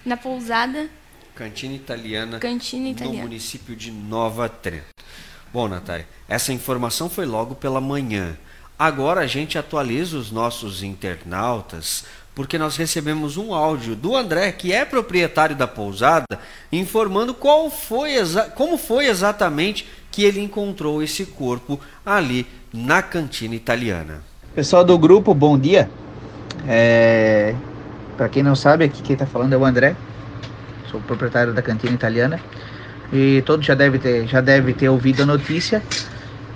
Na 0.05 0.17
pousada. 0.17 0.89
Cantina 1.35 1.75
Italiana. 1.75 2.39
Cantina 2.39 2.89
Italiana. 2.89 3.19
No 3.19 3.23
município 3.23 3.77
de 3.77 3.91
Nova 3.91 4.49
Trento. 4.49 4.87
Bom, 5.53 5.69
Natália, 5.69 6.07
essa 6.29 6.53
informação 6.53 7.11
foi 7.11 7.27
logo 7.27 7.55
pela 7.55 7.81
manhã. 7.81 8.39
Agora 8.79 9.21
a 9.23 9.27
gente 9.27 9.59
atualiza 9.59 10.17
os 10.17 10.31
nossos 10.31 10.83
internautas, 10.83 12.05
porque 12.35 12.57
nós 12.57 12.77
recebemos 12.77 13.37
um 13.37 13.53
áudio 13.53 13.95
do 13.95 14.17
André, 14.17 14.53
que 14.53 14.73
é 14.73 14.85
proprietário 14.85 15.55
da 15.55 15.67
pousada, 15.67 16.41
informando 16.73 17.35
qual 17.35 17.71
foi 17.71 18.15
como 18.55 18.79
foi 18.79 19.07
exatamente 19.07 19.87
que 20.11 20.25
ele 20.25 20.41
encontrou 20.41 21.03
esse 21.03 21.27
corpo 21.27 21.81
ali 22.07 22.47
na 22.73 23.03
cantina 23.03 23.55
italiana. 23.55 24.21
Pessoal 24.55 24.85
do 24.85 24.97
grupo, 24.97 25.35
bom 25.35 25.59
dia. 25.59 25.91
É... 26.67 27.55
Para 28.17 28.29
quem 28.29 28.43
não 28.43 28.55
sabe, 28.55 28.85
aqui 28.85 29.03
quem 29.03 29.15
está 29.15 29.27
falando 29.27 29.53
é 29.53 29.57
o 29.57 29.65
André, 29.65 29.97
sou 30.91 31.01
proprietário 31.01 31.53
da 31.53 31.63
cantina 31.63 31.95
italiana 31.95 32.39
e 33.13 33.43
todos 33.47 33.65
já 33.65 33.75
devem 33.75 33.99
ter, 33.99 34.27
já 34.27 34.41
deve 34.41 34.75
ter 34.75 34.89
ouvido 34.89 35.23
a 35.23 35.27
notícia. 35.27 35.83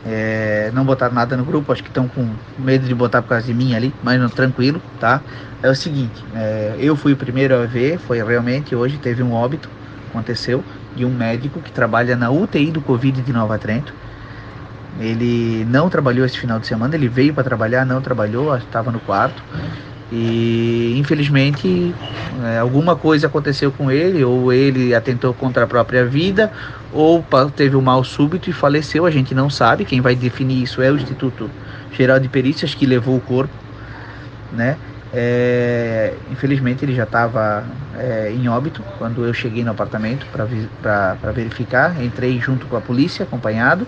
É... 0.07 0.71
não 0.75 0.85
botaram 0.85 1.15
nada 1.15 1.37
no 1.37 1.45
grupo, 1.45 1.73
acho 1.73 1.83
que 1.83 1.89
estão 1.89 2.07
com 2.07 2.29
medo 2.59 2.87
de 2.87 2.95
botar 2.95 3.23
por 3.23 3.31
causa 3.31 3.47
de 3.47 3.55
mim 3.55 3.75
ali, 3.75 3.93
mas 4.03 4.21
não, 4.21 4.29
tranquilo, 4.29 4.81
tá? 5.01 5.21
É 5.63 5.71
o 5.71 5.75
seguinte, 5.75 6.23
é... 6.35 6.77
eu 6.79 6.95
fui 6.95 7.15
o 7.15 7.17
primeiro 7.17 7.57
a 7.57 7.67
ver, 7.67 7.99
foi 7.99 8.23
realmente 8.23 8.75
hoje 8.77 8.99
teve 8.99 9.23
um 9.23 9.33
óbito, 9.33 9.69
aconteceu, 10.11 10.63
de 10.95 11.05
um 11.05 11.11
médico 11.11 11.61
que 11.61 11.73
trabalha 11.73 12.15
na 12.15 12.31
UTI 12.31 12.71
do 12.71 12.81
Covid 12.81 13.21
de 13.23 13.33
Nova 13.33 13.59
Trento 13.59 14.04
ele 15.01 15.65
não 15.69 15.89
trabalhou 15.89 16.25
esse 16.25 16.39
final 16.39 16.59
de 16.59 16.67
semana, 16.67 16.95
ele 16.95 17.09
veio 17.09 17.35
para 17.35 17.43
trabalhar, 17.43 17.85
não 17.85 18.01
trabalhou, 18.01 18.57
estava 18.57 18.91
no 18.91 19.01
quarto. 19.01 19.43
E 20.13 20.95
infelizmente 20.97 21.93
é, 22.45 22.59
alguma 22.59 22.95
coisa 22.95 23.27
aconteceu 23.27 23.73
com 23.73 23.91
ele, 23.91 24.23
ou 24.23 24.53
ele 24.53 24.95
atentou 24.95 25.35
contra 25.35 25.65
a 25.65 25.67
própria 25.67 26.05
vida, 26.05 26.53
ou 26.93 27.25
teve 27.57 27.75
um 27.75 27.81
mal 27.81 28.05
súbito 28.05 28.49
e 28.49 28.53
faleceu. 28.53 29.07
A 29.07 29.11
gente 29.11 29.35
não 29.35 29.51
sabe. 29.51 29.85
Quem 29.85 30.01
vai 30.01 30.15
definir 30.15 30.63
isso 30.63 30.81
é 30.81 30.91
o 30.91 30.97
Instituto 30.97 31.51
Geral 31.93 32.21
de 32.21 32.29
Perícias 32.29 32.75
que 32.75 32.87
levou 32.87 33.17
o 33.17 33.21
corpo, 33.21 33.55
né? 34.53 34.77
É, 35.17 36.15
infelizmente 36.33 36.85
ele 36.85 36.93
já 36.93 37.05
estava 37.05 37.65
é, 37.97 38.33
em 38.33 38.49
óbito 38.49 38.83
quando 38.99 39.25
eu 39.25 39.33
cheguei 39.33 39.65
no 39.65 39.71
apartamento 39.71 40.27
para 40.33 41.33
verificar. 41.33 42.01
Entrei 42.03 42.39
junto 42.41 42.67
com 42.67 42.77
a 42.77 42.81
polícia, 42.81 43.25
acompanhado 43.25 43.87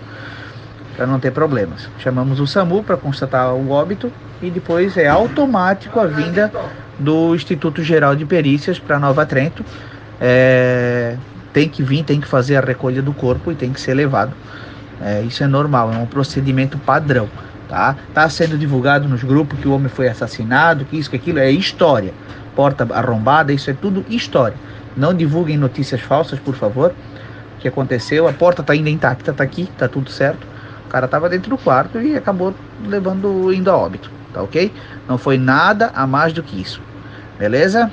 para 0.97 1.05
não 1.05 1.19
ter 1.19 1.31
problemas. 1.31 1.87
Chamamos 1.99 2.39
o 2.39 2.47
SAMU 2.47 2.83
para 2.83 2.97
constatar 2.97 3.53
o 3.53 3.69
óbito 3.69 4.11
e 4.41 4.49
depois 4.49 4.97
é 4.97 5.07
automático 5.07 5.99
a 5.99 6.07
vinda 6.07 6.51
do 6.97 7.35
Instituto 7.35 7.83
Geral 7.83 8.15
de 8.15 8.25
Perícias 8.25 8.79
para 8.79 8.97
Nova 8.97 9.23
Trento. 9.23 9.63
É, 10.19 11.15
tem 11.53 11.69
que 11.69 11.83
vir, 11.83 12.03
tem 12.03 12.19
que 12.19 12.27
fazer 12.27 12.57
a 12.57 12.61
recolha 12.61 13.01
do 13.01 13.13
corpo 13.13 13.51
e 13.51 13.55
tem 13.55 13.71
que 13.71 13.79
ser 13.79 13.93
levado. 13.93 14.33
É, 14.99 15.21
isso 15.21 15.43
é 15.43 15.47
normal, 15.47 15.93
é 15.93 15.97
um 15.97 16.07
procedimento 16.07 16.79
padrão. 16.79 17.29
Tá? 17.69 17.97
tá 18.13 18.29
sendo 18.29 18.57
divulgado 18.57 19.09
nos 19.09 19.21
grupos 19.23 19.59
que 19.59 19.67
o 19.67 19.73
homem 19.73 19.89
foi 19.89 20.07
assassinado, 20.07 20.85
que 20.85 20.97
isso, 20.97 21.09
que 21.09 21.17
aquilo 21.17 21.37
é 21.37 21.51
história. 21.51 22.13
Porta 22.55 22.87
arrombada, 22.91 23.51
isso 23.51 23.69
é 23.69 23.73
tudo 23.73 24.05
história. 24.09 24.55
Não 24.95 25.13
divulguem 25.13 25.57
notícias 25.57 25.99
falsas, 25.99 26.39
por 26.39 26.55
favor. 26.55 26.93
O 27.57 27.59
que 27.59 27.67
aconteceu? 27.67 28.25
A 28.27 28.31
porta 28.31 28.61
está 28.61 28.71
ainda 28.71 28.89
intacta, 28.89 29.31
está 29.31 29.43
aqui, 29.43 29.63
está 29.63 29.87
tudo 29.87 30.09
certo. 30.09 30.47
O 30.87 30.89
cara 30.89 31.05
estava 31.05 31.27
dentro 31.27 31.49
do 31.49 31.57
quarto 31.57 32.01
e 32.01 32.15
acabou 32.15 32.55
levando 32.81 33.53
indo 33.53 33.69
a 33.69 33.75
óbito, 33.75 34.09
tá 34.33 34.41
ok? 34.41 34.71
Não 35.05 35.17
foi 35.17 35.37
nada 35.37 35.91
a 35.93 36.07
mais 36.07 36.31
do 36.31 36.41
que 36.41 36.59
isso. 36.59 36.81
Beleza? 37.37 37.91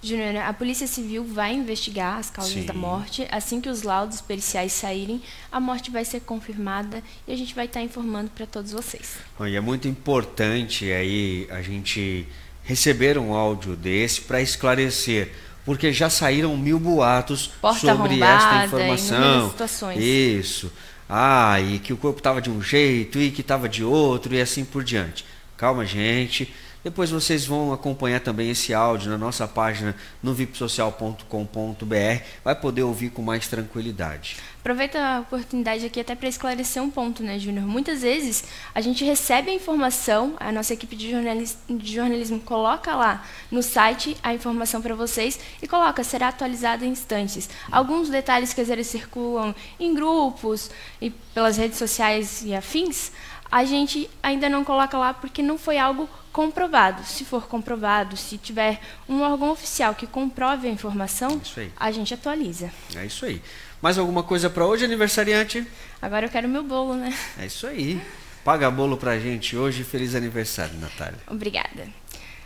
Júnior, 0.00 0.36
a 0.36 0.52
Polícia 0.52 0.86
Civil 0.86 1.24
vai 1.24 1.54
investigar 1.54 2.18
as 2.18 2.30
causas 2.30 2.52
Sim. 2.52 2.66
da 2.66 2.74
morte. 2.74 3.26
Assim 3.32 3.60
que 3.60 3.68
os 3.68 3.82
laudos 3.82 4.20
periciais 4.20 4.72
saírem, 4.72 5.20
a 5.50 5.58
morte 5.58 5.90
vai 5.90 6.04
ser 6.04 6.20
confirmada 6.20 7.02
e 7.26 7.32
a 7.32 7.36
gente 7.36 7.52
vai 7.52 7.64
estar 7.64 7.82
informando 7.82 8.30
para 8.30 8.46
todos 8.46 8.70
vocês. 8.70 9.16
E 9.40 9.56
é 9.56 9.60
muito 9.60 9.88
importante 9.88 10.92
aí 10.92 11.48
a 11.50 11.62
gente 11.62 12.28
receber 12.62 13.18
um 13.18 13.34
áudio 13.34 13.74
desse 13.74 14.20
para 14.20 14.40
esclarecer, 14.40 15.32
porque 15.64 15.92
já 15.92 16.08
saíram 16.08 16.56
mil 16.56 16.78
boatos 16.78 17.48
Porta 17.60 17.80
sobre 17.80 18.22
esta 18.22 18.66
informação. 18.66 19.50
Situações. 19.50 19.98
Isso. 19.98 20.70
Ah, 21.08 21.60
e 21.60 21.78
que 21.78 21.92
o 21.92 21.96
corpo 21.96 22.18
estava 22.18 22.40
de 22.40 22.50
um 22.50 22.62
jeito 22.62 23.18
e 23.18 23.30
que 23.30 23.40
estava 23.40 23.68
de 23.68 23.84
outro 23.84 24.34
e 24.34 24.40
assim 24.40 24.64
por 24.64 24.82
diante. 24.82 25.24
Calma, 25.56 25.84
gente. 25.84 26.52
Depois 26.84 27.10
vocês 27.10 27.46
vão 27.46 27.72
acompanhar 27.72 28.20
também 28.20 28.50
esse 28.50 28.74
áudio 28.74 29.10
na 29.10 29.16
nossa 29.16 29.48
página 29.48 29.96
no 30.22 30.34
vipsocial.com.br. 30.34 32.22
Vai 32.44 32.54
poder 32.54 32.82
ouvir 32.82 33.08
com 33.08 33.22
mais 33.22 33.48
tranquilidade. 33.48 34.36
Aproveita 34.60 34.98
a 34.98 35.20
oportunidade 35.20 35.84
aqui 35.86 36.00
até 36.00 36.14
para 36.14 36.28
esclarecer 36.28 36.82
um 36.82 36.90
ponto, 36.90 37.22
né, 37.22 37.38
Júnior? 37.38 37.66
Muitas 37.66 38.02
vezes 38.02 38.44
a 38.74 38.82
gente 38.82 39.04
recebe 39.04 39.50
a 39.50 39.54
informação, 39.54 40.34
a 40.38 40.52
nossa 40.52 40.74
equipe 40.74 40.94
de 40.94 41.10
jornalismo, 41.10 41.58
de 41.68 41.94
jornalismo 41.94 42.40
coloca 42.40 42.94
lá 42.94 43.26
no 43.50 43.62
site 43.62 44.16
a 44.22 44.34
informação 44.34 44.82
para 44.82 44.94
vocês 44.94 45.40
e 45.62 45.68
coloca, 45.68 46.04
será 46.04 46.28
atualizada 46.28 46.84
em 46.84 46.90
instantes. 46.90 47.48
Alguns 47.70 48.10
detalhes 48.10 48.52
que 48.52 48.60
às 48.60 48.68
vezes 48.68 48.88
circulam 48.88 49.54
em 49.80 49.94
grupos 49.94 50.70
e 51.00 51.10
pelas 51.10 51.56
redes 51.56 51.78
sociais 51.78 52.42
e 52.44 52.54
afins, 52.54 53.10
a 53.50 53.64
gente 53.64 54.10
ainda 54.22 54.48
não 54.48 54.64
coloca 54.64 54.98
lá 54.98 55.14
porque 55.14 55.42
não 55.42 55.58
foi 55.58 55.78
algo 55.78 56.08
comprovado. 56.32 57.04
Se 57.04 57.24
for 57.24 57.46
comprovado, 57.46 58.16
se 58.16 58.36
tiver 58.36 58.80
um 59.08 59.22
órgão 59.22 59.50
oficial 59.50 59.94
que 59.94 60.06
comprove 60.06 60.66
a 60.66 60.70
informação, 60.70 61.40
a 61.76 61.90
gente 61.90 62.12
atualiza. 62.12 62.70
É 62.94 63.06
isso 63.06 63.24
aí. 63.24 63.40
Mais 63.80 63.98
alguma 63.98 64.22
coisa 64.22 64.50
para 64.50 64.66
hoje, 64.66 64.84
aniversariante? 64.84 65.66
Agora 66.00 66.26
eu 66.26 66.30
quero 66.30 66.48
meu 66.48 66.62
bolo, 66.62 66.94
né? 66.94 67.16
É 67.38 67.46
isso 67.46 67.66
aí. 67.66 68.00
Paga 68.44 68.70
bolo 68.70 68.96
pra 68.96 69.18
gente 69.18 69.56
hoje. 69.56 69.84
Feliz 69.84 70.14
aniversário, 70.14 70.78
Natália. 70.78 71.18
Obrigada. 71.28 71.88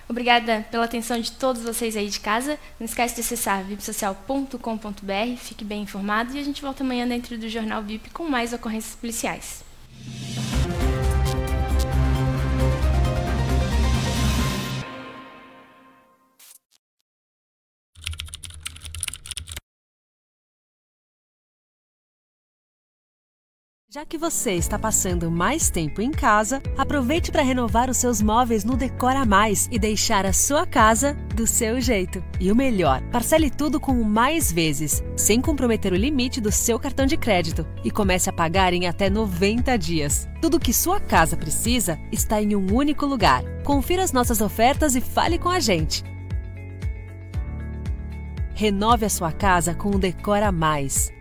Obrigada 0.08 0.66
pela 0.70 0.86
atenção 0.86 1.20
de 1.20 1.32
todos 1.32 1.62
vocês 1.62 1.96
aí 1.96 2.08
de 2.08 2.18
casa. 2.18 2.58
Não 2.80 2.86
esquece 2.86 3.14
de 3.14 3.20
acessar 3.20 3.62
vipsocial.com.br, 3.62 5.36
fique 5.36 5.64
bem 5.64 5.82
informado 5.82 6.34
e 6.34 6.40
a 6.40 6.44
gente 6.44 6.62
volta 6.62 6.82
amanhã 6.82 7.06
dentro 7.06 7.36
do 7.36 7.48
Jornal 7.48 7.82
VIP 7.82 8.10
com 8.10 8.24
mais 8.24 8.52
ocorrências 8.52 8.94
policiais. 8.94 9.67
Já 23.98 24.06
que 24.06 24.16
você 24.16 24.52
está 24.52 24.78
passando 24.78 25.28
mais 25.28 25.70
tempo 25.70 26.00
em 26.00 26.12
casa, 26.12 26.62
aproveite 26.76 27.32
para 27.32 27.42
renovar 27.42 27.90
os 27.90 27.96
seus 27.96 28.22
móveis 28.22 28.62
no 28.62 28.76
Decora 28.76 29.24
Mais 29.24 29.68
e 29.72 29.76
deixar 29.76 30.24
a 30.24 30.32
sua 30.32 30.64
casa 30.64 31.14
do 31.34 31.48
seu 31.48 31.80
jeito. 31.80 32.22
E 32.38 32.52
o 32.52 32.54
melhor, 32.54 33.02
parcele 33.10 33.50
tudo 33.50 33.80
com 33.80 34.00
mais 34.04 34.52
vezes, 34.52 35.02
sem 35.16 35.40
comprometer 35.40 35.92
o 35.92 35.96
limite 35.96 36.40
do 36.40 36.52
seu 36.52 36.78
cartão 36.78 37.06
de 37.06 37.16
crédito 37.16 37.66
e 37.82 37.90
comece 37.90 38.30
a 38.30 38.32
pagar 38.32 38.72
em 38.72 38.86
até 38.86 39.10
90 39.10 39.76
dias. 39.76 40.28
Tudo 40.40 40.60
que 40.60 40.72
sua 40.72 41.00
casa 41.00 41.36
precisa 41.36 41.98
está 42.12 42.40
em 42.40 42.54
um 42.54 42.72
único 42.72 43.04
lugar. 43.04 43.42
Confira 43.64 44.04
as 44.04 44.12
nossas 44.12 44.40
ofertas 44.40 44.94
e 44.94 45.00
fale 45.00 45.40
com 45.40 45.48
a 45.48 45.58
gente. 45.58 46.04
Renove 48.54 49.06
a 49.06 49.10
sua 49.10 49.32
casa 49.32 49.74
com 49.74 49.90
o 49.90 49.98
Decora 49.98 50.52
Mais. 50.52 51.17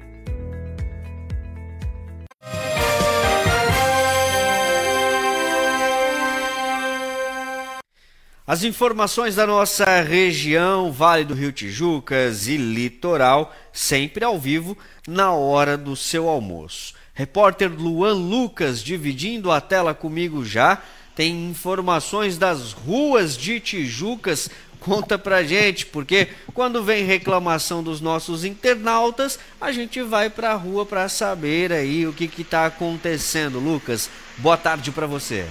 As 8.47 8.63
informações 8.63 9.35
da 9.35 9.45
nossa 9.45 9.99
região, 9.99 10.89
Vale 10.89 11.25
do 11.25 11.33
Rio 11.33 11.51
Tijucas 11.51 12.47
e 12.47 12.55
Litoral, 12.55 13.53
sempre 13.73 14.23
ao 14.23 14.39
vivo, 14.39 14.77
na 15.05 15.33
hora 15.33 15.75
do 15.77 15.97
seu 15.97 16.29
almoço. 16.29 16.93
Repórter 17.13 17.69
Luan 17.69 18.13
Lucas 18.13 18.81
dividindo 18.81 19.51
a 19.51 19.59
tela 19.59 19.93
comigo 19.93 20.45
já. 20.45 20.81
Tem 21.13 21.49
informações 21.49 22.37
das 22.37 22.71
ruas 22.71 23.35
de 23.35 23.59
Tijucas. 23.59 24.49
Conta 24.79 25.19
pra 25.19 25.43
gente, 25.43 25.85
porque 25.85 26.29
quando 26.53 26.81
vem 26.81 27.03
reclamação 27.03 27.83
dos 27.83 27.99
nossos 27.99 28.45
internautas, 28.45 29.37
a 29.59 29.73
gente 29.73 30.01
vai 30.01 30.29
pra 30.29 30.53
rua 30.53 30.85
para 30.85 31.09
saber 31.09 31.73
aí 31.73 32.07
o 32.07 32.13
que 32.13 32.29
que 32.29 32.45
tá 32.45 32.67
acontecendo. 32.67 33.59
Lucas, 33.59 34.09
boa 34.37 34.55
tarde 34.55 34.89
para 34.89 35.05
você. 35.05 35.45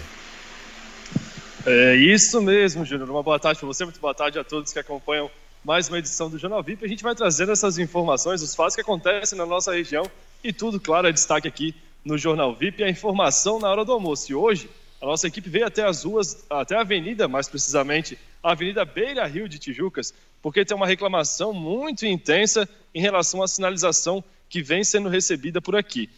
É 1.69 1.97
isso 1.97 2.41
mesmo, 2.41 2.85
Júnior. 2.85 3.11
Uma 3.11 3.25
boa 3.25 3.41
tarde 3.41 3.59
para 3.59 3.67
você, 3.67 3.83
muito 3.83 3.99
boa 3.99 4.15
tarde 4.15 4.39
a 4.39 4.45
todos 4.45 4.73
que 4.73 4.79
acompanham 4.79 5.29
mais 5.65 5.89
uma 5.89 5.99
edição 5.99 6.31
do 6.31 6.39
Jornal 6.39 6.63
VIP. 6.63 6.85
A 6.85 6.89
gente 6.89 7.03
vai 7.03 7.13
trazendo 7.13 7.51
essas 7.51 7.77
informações, 7.77 8.41
os 8.41 8.55
fatos 8.55 8.77
que 8.77 8.83
acontecem 8.83 9.37
na 9.37 9.45
nossa 9.45 9.75
região 9.75 10.09
e 10.45 10.53
tudo, 10.53 10.79
claro, 10.79 11.09
é 11.09 11.13
destaque 11.13 11.49
aqui 11.49 11.75
no 12.05 12.17
Jornal 12.17 12.55
VIP, 12.55 12.85
a 12.85 12.89
informação 12.89 13.59
na 13.59 13.69
hora 13.69 13.85
do 13.85 13.91
almoço. 13.91 14.31
E 14.31 14.35
hoje, 14.37 14.71
a 15.03 15.07
nossa 15.07 15.27
equipe 15.27 15.51
veio 15.51 15.67
até 15.67 15.85
as 15.85 16.05
ruas, 16.05 16.47
até 16.49 16.77
a 16.77 16.83
avenida, 16.83 17.27
mais 17.27 17.49
precisamente, 17.49 18.17
a 18.41 18.53
Avenida 18.53 18.85
Beira 18.85 19.27
Rio 19.27 19.49
de 19.49 19.59
Tijucas, 19.59 20.15
porque 20.41 20.65
tem 20.65 20.77
uma 20.77 20.87
reclamação 20.87 21.53
muito 21.53 22.07
intensa 22.07 22.69
em 22.95 23.01
relação 23.01 23.43
à 23.43 23.49
sinalização 23.49 24.23
que 24.49 24.63
vem 24.63 24.85
sendo 24.85 25.09
recebida 25.09 25.61
por 25.61 25.75
aqui. 25.75 26.09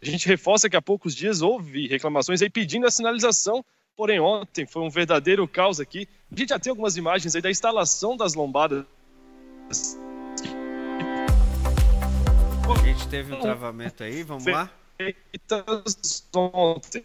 A 0.00 0.06
gente 0.06 0.28
reforça 0.28 0.70
que 0.70 0.76
há 0.76 0.82
poucos 0.82 1.16
dias 1.16 1.42
houve 1.42 1.88
reclamações 1.88 2.40
aí 2.40 2.48
pedindo 2.48 2.86
a 2.86 2.92
sinalização 2.92 3.64
Porém, 3.96 4.18
ontem 4.18 4.66
foi 4.66 4.82
um 4.82 4.90
verdadeiro 4.90 5.46
caos 5.46 5.78
aqui. 5.78 6.08
A 6.30 6.36
gente 6.36 6.48
já 6.48 6.58
tem 6.58 6.70
algumas 6.70 6.96
imagens 6.96 7.36
aí 7.36 7.42
da 7.42 7.50
instalação 7.50 8.16
das 8.16 8.34
lombadas. 8.34 8.84
A 12.66 12.84
gente 12.84 13.08
teve 13.08 13.32
um 13.32 13.40
travamento 13.40 14.02
aí, 14.02 14.24
vamos 14.24 14.46
lá? 14.46 14.68
Ontem. 16.34 17.04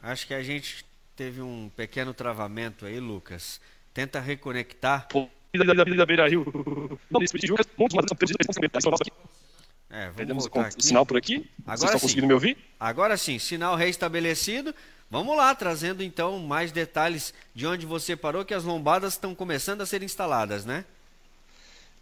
Acho 0.00 0.26
que 0.28 0.34
a 0.34 0.42
gente 0.44 0.84
teve 1.16 1.42
um 1.42 1.68
pequeno 1.74 2.14
travamento 2.14 2.86
aí, 2.86 3.00
Lucas. 3.00 3.60
Tenta 3.92 4.20
reconectar. 4.20 5.08
Beira 6.06 6.28
Rio. 6.28 6.46
É, 9.90 10.02
vamos 10.02 10.16
Perdemos 10.16 10.46
o, 10.46 10.78
o 10.78 10.82
sinal 10.82 11.06
por 11.06 11.16
aqui. 11.16 11.48
Agora 11.66 11.76
Vocês 11.78 11.82
estão 11.82 11.98
sim. 11.98 12.04
conseguindo 12.04 12.26
me 12.26 12.34
ouvir? 12.34 12.58
Agora 12.78 13.16
sim, 13.16 13.38
sinal 13.38 13.74
reestabelecido. 13.74 14.74
Vamos 15.10 15.36
lá, 15.36 15.54
trazendo 15.54 16.02
então 16.02 16.38
mais 16.38 16.70
detalhes 16.70 17.32
de 17.54 17.66
onde 17.66 17.86
você 17.86 18.14
parou, 18.14 18.44
que 18.44 18.52
as 18.52 18.64
lombadas 18.64 19.14
estão 19.14 19.34
começando 19.34 19.80
a 19.80 19.86
ser 19.86 20.02
instaladas, 20.02 20.66
né? 20.66 20.84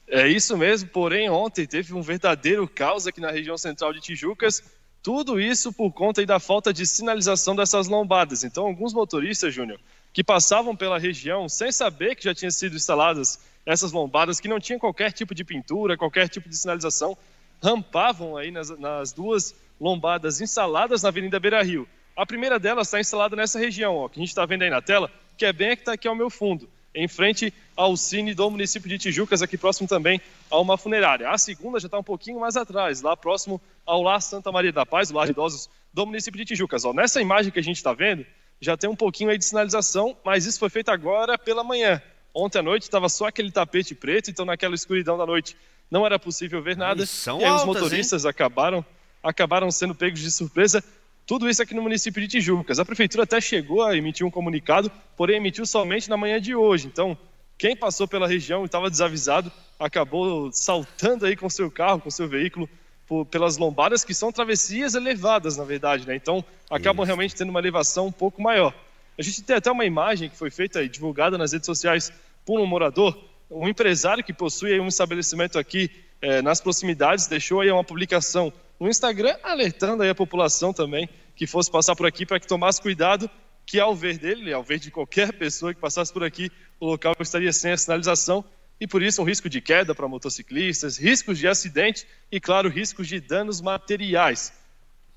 É 0.09 0.27
isso 0.27 0.57
mesmo, 0.57 0.88
porém 0.88 1.31
ontem 1.31 1.66
teve 1.66 1.94
um 1.94 2.03
verdadeiro 2.03 2.66
caos 2.68 3.07
aqui 3.07 3.20
na 3.20 3.31
região 3.31 3.57
central 3.57 3.92
de 3.92 4.01
Tijucas. 4.01 4.62
Tudo 5.03 5.40
isso 5.40 5.72
por 5.72 5.92
conta 5.92 6.25
da 6.27 6.40
falta 6.40 6.72
de 6.72 6.85
sinalização 6.85 7.55
dessas 7.55 7.87
lombadas. 7.87 8.42
Então, 8.42 8.66
alguns 8.66 8.92
motoristas, 8.92 9.55
Júnior, 9.55 9.79
que 10.12 10.25
passavam 10.25 10.75
pela 10.75 10.99
região 10.99 11.49
sem 11.49 11.70
saber 11.70 12.16
que 12.16 12.25
já 12.25 12.35
tinham 12.35 12.51
sido 12.51 12.75
instaladas 12.75 13.38
essas 13.64 13.92
lombadas, 13.92 14.40
que 14.40 14.49
não 14.49 14.59
tinham 14.59 14.81
qualquer 14.81 15.12
tipo 15.12 15.35
de 15.35 15.44
pintura, 15.44 15.96
qualquer 15.96 16.29
tipo 16.29 16.49
de 16.49 16.57
sinalização, 16.57 17.16
rampavam 17.62 18.37
aí 18.37 18.51
nas, 18.51 18.71
nas 18.79 19.12
duas 19.12 19.55
lombadas 19.81 20.40
instaladas 20.40 21.03
na 21.03 21.09
Avenida 21.09 21.38
Beira 21.38 21.62
Rio. 21.62 21.88
A 22.16 22.25
primeira 22.25 22.59
delas 22.59 22.87
está 22.87 22.99
instalada 22.99 23.37
nessa 23.37 23.59
região, 23.59 23.95
ó, 23.97 24.09
que 24.09 24.19
a 24.19 24.23
gente 24.23 24.31
está 24.31 24.47
vendo 24.47 24.62
aí 24.62 24.71
na 24.71 24.81
tela, 24.81 25.11
que 25.37 25.45
é 25.45 25.53
bem 25.53 25.71
a 25.71 25.77
que 25.77 25.83
está 25.83 25.92
aqui 25.92 26.09
ao 26.09 26.14
meu 26.14 26.31
fundo, 26.31 26.69
em 26.95 27.07
frente 27.07 27.53
ao 27.77 27.95
Cine 27.95 28.33
do 28.35 28.51
município 28.51 28.88
de 28.88 28.97
Tijucas, 28.97 29.42
aqui 29.42 29.59
próximo 29.59 29.87
também 29.87 30.21
a 30.51 30.59
uma 30.59 30.79
funerária. 30.79 31.29
A 31.29 31.37
segunda 31.37 31.79
já 31.79 31.87
está 31.87 31.99
um 31.99 32.03
pouquinho 32.03 32.40
mais 32.40 32.57
atrás, 32.57 33.03
lá 33.03 33.14
próximo 33.14 33.61
ao 33.85 34.03
Lar 34.03 34.23
Santa 34.23 34.51
Maria 34.51 34.73
da 34.73 34.87
Paz, 34.87 35.11
o 35.11 35.14
Lar 35.14 35.27
de 35.27 35.33
Idosos 35.33 35.69
do 35.92 36.07
município 36.07 36.38
de 36.38 36.47
Tijucas. 36.47 36.87
Ó, 36.87 36.95
nessa 36.95 37.21
imagem 37.21 37.53
que 37.53 37.59
a 37.59 37.62
gente 37.62 37.77
está 37.77 37.92
vendo, 37.92 38.25
já 38.61 38.77
tem 38.77 38.88
um 38.88 38.97
pouquinho 38.97 39.29
aí 39.29 39.37
de 39.37 39.45
sinalização, 39.45 40.16
mas 40.25 40.47
isso 40.47 40.59
foi 40.59 40.71
feito 40.71 40.88
agora 40.88 41.37
pela 41.37 41.62
manhã. 41.62 42.01
Ontem 42.35 42.59
à 42.59 42.62
noite 42.62 42.83
estava 42.83 43.09
só 43.09 43.27
aquele 43.27 43.51
tapete 43.51 43.95
preto, 43.95 44.31
então 44.31 44.45
naquela 44.45 44.75
escuridão 44.75 45.19
da 45.19 45.27
noite 45.27 45.57
não 45.90 46.05
era 46.05 46.18
possível 46.18 46.62
ver 46.62 46.77
nada. 46.77 47.03
E, 47.03 47.07
e 47.40 47.44
aí 47.44 47.53
os 47.53 47.64
motoristas 47.64 48.25
hein? 48.25 48.31
acabaram 48.31 48.85
acabaram 49.22 49.70
sendo 49.70 49.94
pegos 49.94 50.20
de 50.20 50.31
surpresa. 50.31 50.83
Tudo 51.27 51.49
isso 51.49 51.61
aqui 51.61 51.75
no 51.75 51.83
município 51.83 52.22
de 52.22 52.29
Tijucas. 52.29 52.79
A 52.79 52.85
prefeitura 52.85 53.25
até 53.25 53.40
chegou 53.40 53.83
a 53.83 53.96
emitir 53.96 54.25
um 54.25 54.31
comunicado, 54.31 54.90
porém 55.16 55.37
emitiu 55.37 55.66
somente 55.66 56.09
na 56.09 56.16
manhã 56.16 56.40
de 56.40 56.55
hoje. 56.55 56.87
Então, 56.87 57.18
quem 57.59 57.75
passou 57.75 58.07
pela 58.07 58.29
região 58.29 58.62
e 58.62 58.66
estava 58.66 58.88
desavisado 58.88 59.51
acabou 59.79 60.51
saltando 60.53 61.27
aí 61.27 61.35
com 61.35 61.51
seu 61.51 61.70
carro, 61.70 62.01
com 62.01 62.11
seu 62.11 62.29
veículo, 62.29 62.68
por, 63.07 63.27
pelas 63.27 63.57
lombadas, 63.57 64.05
que 64.05 64.14
são 64.14 64.31
travessias 64.31 64.94
elevadas, 64.94 65.57
na 65.57 65.64
verdade, 65.64 66.07
né? 66.07 66.14
Então, 66.14 66.44
acabam 66.70 67.03
isso. 67.03 67.07
realmente 67.07 67.35
tendo 67.35 67.51
uma 67.51 67.61
elevação 67.61 68.07
um 68.07 68.12
pouco 68.12 68.40
maior. 68.40 68.75
A 69.18 69.22
gente 69.22 69.42
tem 69.42 69.57
até 69.57 69.70
uma 69.70 69.85
imagem 69.85 70.29
que 70.29 70.37
foi 70.37 70.51
feita 70.51 70.83
e 70.83 70.88
divulgada 70.88 71.38
nas 71.38 71.53
redes 71.53 71.66
sociais 71.66 72.12
por 72.44 72.61
um 72.61 72.66
morador, 72.66 73.18
um 73.51 73.69
empresário 73.69 74.25
que 74.25 74.33
possui 74.33 74.79
um 74.81 74.89
estabelecimento 74.89 75.59
aqui 75.59 75.91
é, 76.21 76.43
nas 76.43 76.61
proximidades 76.61 77.27
deixou 77.27 77.61
aí 77.61 77.71
uma 77.71 77.85
publicação 77.85 78.53
no 78.81 78.89
Instagram 78.89 79.37
alertando 79.43 80.03
aí 80.03 80.09
a 80.09 80.15
população 80.15 80.73
também 80.73 81.09
que 81.35 81.47
fosse 81.47 81.71
passar 81.71 81.95
por 81.95 82.07
aqui 82.07 82.25
para 82.25 82.41
que 82.41 82.47
tomasse 82.47 82.81
cuidado 82.81 83.31
que 83.67 83.81
ao 83.81 83.95
ver 83.95 84.17
dele, 84.17 84.53
ao 84.53 84.63
ver 84.63 84.79
de 84.79 84.91
qualquer 84.91 85.33
pessoa 85.33 85.75
que 85.75 85.81
passasse 85.81 86.13
por 86.13 86.23
aqui, 86.23 86.51
o 86.79 86.87
local 86.87 87.15
estaria 87.21 87.53
sem 87.53 87.73
a 87.73 87.77
sinalização 87.77 88.45
e 88.81 88.87
por 88.87 89.03
isso 89.03 89.21
um 89.21 89.25
risco 89.25 89.49
de 89.49 89.61
queda 89.61 89.95
para 89.95 90.07
motociclistas, 90.07 90.97
riscos 90.97 91.39
de 91.39 91.49
acidente 91.49 92.07
e, 92.31 92.39
claro, 92.39 92.69
riscos 92.69 93.09
de 93.09 93.19
danos 93.19 93.61
materiais. 93.61 94.53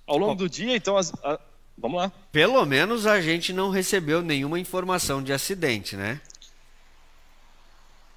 Ao 0.08 0.18
longo 0.18 0.36
do 0.36 0.50
dia, 0.50 0.76
então, 0.76 0.98
as, 0.98 1.14
a, 1.24 1.40
vamos 1.78 1.98
lá. 1.98 2.12
Pelo 2.32 2.66
menos 2.66 3.06
a 3.06 3.22
gente 3.22 3.54
não 3.54 3.70
recebeu 3.70 4.22
nenhuma 4.22 4.60
informação 4.60 5.22
de 5.22 5.32
acidente, 5.32 5.96
né? 5.96 6.20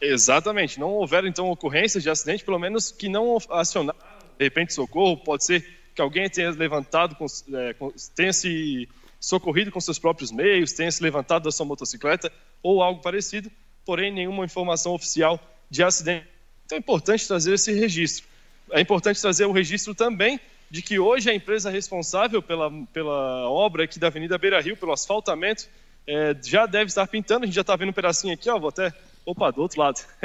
Exatamente. 0.02 0.80
Não 0.80 0.90
houveram, 0.90 1.28
então, 1.28 1.48
ocorrências 1.48 2.02
de 2.02 2.10
acidente, 2.10 2.44
pelo 2.44 2.58
menos 2.58 2.90
que 2.90 3.08
não 3.08 3.38
acionaram, 3.48 3.98
de 4.36 4.44
repente, 4.44 4.74
socorro. 4.74 5.16
Pode 5.16 5.44
ser 5.44 5.64
que 5.94 6.02
alguém 6.02 6.28
tenha 6.28 6.50
levantado, 6.50 7.16
é, 7.54 7.74
tenha 8.16 8.32
se 8.32 8.88
socorrido 9.20 9.70
com 9.70 9.80
seus 9.80 10.00
próprios 10.00 10.32
meios, 10.32 10.72
tenha 10.72 10.90
se 10.90 11.00
levantado 11.00 11.44
da 11.44 11.52
sua 11.52 11.64
motocicleta 11.64 12.32
ou 12.60 12.82
algo 12.82 13.00
parecido, 13.00 13.48
porém 13.84 14.12
nenhuma 14.12 14.44
informação 14.44 14.92
oficial 14.92 15.38
de 15.70 15.84
acidente. 15.84 16.26
Então 16.66 16.76
é 16.76 16.80
importante 16.80 17.26
trazer 17.28 17.54
esse 17.54 17.72
registro. 17.72 18.26
É 18.72 18.80
importante 18.80 19.20
trazer 19.20 19.44
o 19.44 19.52
registro 19.52 19.94
também 19.94 20.40
de 20.68 20.82
que 20.82 20.98
hoje 20.98 21.30
a 21.30 21.34
empresa 21.34 21.70
responsável 21.70 22.42
pela, 22.42 22.70
pela 22.92 23.48
obra 23.48 23.84
aqui 23.84 24.00
da 24.00 24.08
Avenida 24.08 24.36
Beira 24.38 24.60
Rio, 24.60 24.76
pelo 24.76 24.92
asfaltamento, 24.92 25.68
é, 26.06 26.34
já 26.42 26.66
deve 26.66 26.86
estar 26.86 27.06
pintando. 27.06 27.44
A 27.44 27.46
gente 27.46 27.54
já 27.54 27.60
está 27.60 27.76
vendo 27.76 27.90
um 27.90 27.92
pedacinho 27.92 28.34
aqui, 28.34 28.50
ó, 28.50 28.58
vou 28.58 28.70
até. 28.70 28.92
Opa, 29.24 29.50
do 29.50 29.62
outro 29.62 29.80
lado. 29.80 30.00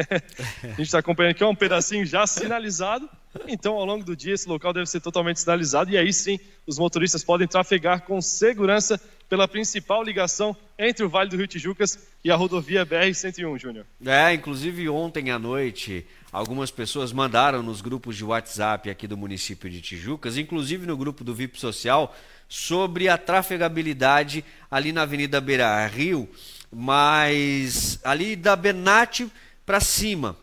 a 0.63 0.67
gente 0.69 0.81
está 0.83 0.99
acompanhando 0.99 1.31
aqui, 1.31 1.43
um 1.43 1.55
pedacinho 1.55 2.05
já 2.05 2.25
sinalizado. 2.25 3.07
Então, 3.47 3.75
ao 3.75 3.86
longo 3.86 4.03
do 4.03 4.15
dia, 4.15 4.33
esse 4.33 4.49
local 4.49 4.73
deve 4.73 4.88
ser 4.88 4.99
totalmente 4.99 5.39
sinalizado 5.39 5.91
e 5.91 5.97
aí 5.97 6.12
sim 6.12 6.39
os 6.65 6.79
motoristas 6.79 7.23
podem 7.23 7.47
trafegar 7.47 8.01
com 8.01 8.19
segurança 8.21 8.99
pela 9.29 9.47
principal 9.47 10.03
ligação 10.03 10.55
entre 10.79 11.03
o 11.03 11.10
Vale 11.10 11.29
do 11.29 11.38
Rio 11.38 11.47
Tijucas 11.47 11.99
e 12.23 12.31
a 12.31 12.36
rodovia 12.36 12.86
BR-101, 12.86 13.60
Júnior. 13.60 13.86
É, 14.05 14.33
inclusive 14.33 14.88
ontem 14.89 15.31
à 15.31 15.38
noite, 15.38 16.05
algumas 16.31 16.71
pessoas 16.71 17.12
mandaram 17.12 17.62
nos 17.62 17.81
grupos 17.81 18.15
de 18.15 18.23
WhatsApp 18.23 18.89
aqui 18.89 19.07
do 19.07 19.17
município 19.17 19.69
de 19.69 19.81
Tijucas, 19.81 20.38
inclusive 20.38 20.86
no 20.86 20.95
grupo 20.95 21.23
do 21.23 21.36
VIP 21.36 21.60
Social, 21.60 22.15
sobre 22.47 23.10
a 23.10 23.17
trafegabilidade 23.17 24.43
ali 24.71 24.91
na 24.91 25.01
Avenida 25.01 25.41
Beira 25.41 25.86
Rio, 25.88 26.29
mas 26.71 27.99
ali 28.03 28.36
da 28.36 28.56
Benate 28.56 29.32
para 29.65 29.80
cima, 29.80 30.36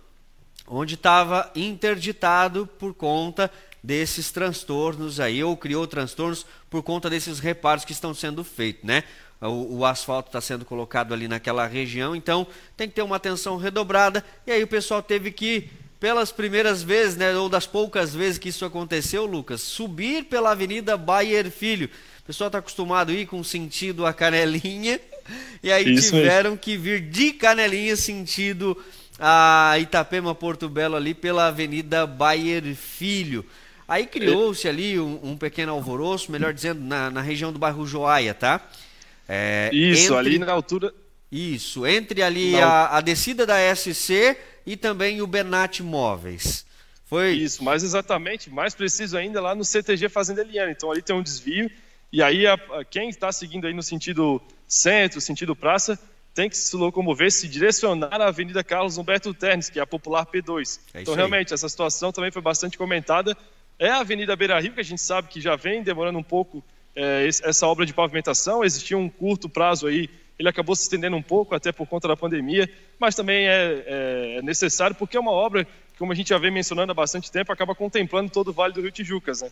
onde 0.67 0.95
estava 0.95 1.51
interditado 1.55 2.67
por 2.67 2.95
conta 2.95 3.51
desses 3.83 4.31
transtornos 4.31 5.21
aí, 5.21 5.45
ou 5.45 5.57
criou 5.57 5.87
transtornos 5.87 6.47
por 6.71 6.83
conta 6.83 7.11
desses 7.11 7.39
reparos 7.39 7.85
que 7.85 7.93
estão 7.93 8.15
sendo 8.15 8.43
feitos, 8.43 8.83
né? 8.85 9.05
O, 9.41 9.79
o 9.79 9.85
asfalto 9.85 10.31
está 10.31 10.41
sendo 10.41 10.65
colocado 10.65 11.13
ali 11.13 11.29
naquela 11.29 11.67
região, 11.67 12.17
então 12.17 12.47
tem 12.77 12.89
que 12.89 12.95
ter 12.95 13.03
uma 13.03 13.17
atenção 13.17 13.59
redobrada. 13.59 14.25
E 14.47 14.53
aí 14.53 14.63
o 14.63 14.69
pessoal 14.69 15.03
teve 15.03 15.31
que, 15.31 15.69
pelas 16.01 16.33
primeiras 16.33 16.83
vezes, 16.83 17.17
né, 17.17 17.37
ou 17.37 17.49
das 17.49 17.67
poucas 17.67 18.15
vezes 18.15 18.39
que 18.39 18.49
isso 18.49 18.65
aconteceu, 18.65 19.27
Lucas, 19.27 19.61
subir 19.61 20.25
pela 20.25 20.53
Avenida 20.53 20.97
Bayer 20.97 21.51
Filho. 21.51 21.91
O 22.21 22.27
pessoal 22.27 22.49
está 22.49 22.59
acostumado 22.59 23.11
a 23.11 23.15
ir 23.15 23.27
com 23.27 23.45
sentido 23.45 24.07
a 24.07 24.15
Canelinha, 24.15 24.99
e 25.63 25.73
aí 25.73 25.93
isso 25.93 26.11
tiveram 26.11 26.51
mesmo. 26.51 26.59
que 26.59 26.77
vir 26.77 27.01
de 27.01 27.33
Canelinha 27.33 27.97
sentido 27.97 28.77
a 29.19 29.77
Itapema 29.79 30.35
Porto 30.35 30.69
Belo 30.69 30.97
ali 30.97 31.15
pela 31.15 31.47
Avenida 31.47 32.07
Bayer 32.07 32.75
Filho. 32.75 33.45
Aí 33.87 34.07
criou-se 34.07 34.67
ali 34.67 34.99
um, 34.99 35.21
um, 35.23 35.37
pequeno 35.37 35.73
alvoroço, 35.73 36.33
melhor 36.33 36.55
dizendo, 36.55 36.81
na, 36.81 37.11
na 37.11 37.21
região 37.21 37.53
do 37.53 37.59
bairro 37.59 37.87
Joaia, 37.87 38.33
tá? 38.33 38.67
É, 39.29 39.71
Isso, 39.73 40.15
entre, 40.15 40.17
ali 40.17 40.39
na 40.39 40.53
altura. 40.53 40.93
Isso, 41.31 41.87
entre 41.87 42.23
ali 42.23 42.57
a, 42.57 42.97
a, 42.97 43.01
descida 43.01 43.45
da 43.45 43.57
SC 43.75 44.37
e 44.65 44.77
também 44.77 45.21
o 45.21 45.27
Benat 45.27 45.81
Móveis. 45.81 46.65
Foi. 47.05 47.33
Isso, 47.33 47.63
mais 47.63 47.83
exatamente, 47.83 48.49
mais 48.49 48.75
preciso 48.75 49.17
ainda 49.17 49.41
lá 49.41 49.55
no 49.55 49.65
CTG 49.65 50.09
Fazenda 50.09 50.41
Eliana. 50.41 50.71
Então 50.71 50.91
ali 50.91 51.03
tem 51.03 51.15
um 51.15 51.23
desvio, 51.23 51.71
e 52.11 52.23
aí 52.23 52.47
a, 52.47 52.55
a, 52.55 52.85
quem 52.85 53.11
está 53.11 53.31
seguindo 53.31 53.67
aí 53.67 53.75
no 53.75 53.83
sentido 53.83 54.41
centro, 54.75 55.21
sentido 55.21 55.55
praça, 55.55 55.99
tem 56.35 56.49
que 56.49 56.57
se 56.57 56.75
locomover, 56.77 57.31
se 57.31 57.47
direcionar 57.47 58.21
à 58.21 58.27
Avenida 58.27 58.65
Carlos 58.65 58.99
Humberto 58.99 59.33
Ternes, 59.33 59.71
que 59.71 59.79
é 59.79 59.83
a 59.83 59.87
popular 59.87 60.27
P2. 60.27 60.81
É 60.93 61.03
então, 61.03 61.15
realmente, 61.15 61.55
essa 61.55 61.69
situação 61.69 62.11
também 62.11 62.33
foi 62.33 62.43
bastante 62.43 62.77
comentada 62.77 63.37
é 63.79 63.89
a 63.89 63.99
Avenida 63.99 64.37
Beira 64.37 64.59
Rio, 64.61 64.73
que 64.73 64.81
a 64.81 64.85
gente 64.85 65.01
sabe 65.01 65.29
que 65.29 65.41
já 65.41 65.57
vem 65.57 65.83
demorando 65.83 66.19
um 66.19 66.23
pouco 66.23 66.63
é, 66.95 67.27
essa 67.27 67.67
obra 67.67 67.85
de 67.85 67.93
pavimentação. 67.93 68.65
Existia 68.65 68.97
um 68.97 69.09
curto 69.09 69.49
prazo 69.49 69.87
aí, 69.87 70.09
ele 70.39 70.49
acabou 70.49 70.75
se 70.77 70.83
estendendo 70.83 71.17
um 71.17 71.23
pouco, 71.23 71.55
até 71.55 71.73
por 71.73 71.87
conta 71.87 72.09
da 72.09 72.17
pandemia, 72.17 72.69
mas 72.99 73.15
também 73.15 73.49
é, 73.49 74.37
é 74.39 74.43
necessário 74.43 74.95
porque 74.95 75.17
é 75.17 75.21
uma 75.21 75.33
obra, 75.33 75.67
como 75.99 76.13
a 76.13 76.15
gente 76.15 76.29
já 76.29 76.39
vem 76.39 76.51
mencionando 76.51 76.93
há 76.93 76.95
bastante 76.95 77.31
tempo, 77.31 77.53
acaba 77.53 77.75
contemplando 77.75 78.31
todo 78.31 78.49
o 78.49 78.53
Vale 78.53 78.73
do 78.73 78.81
Rio 78.81 78.93
Tijucas. 78.93 79.43
Né? 79.43 79.51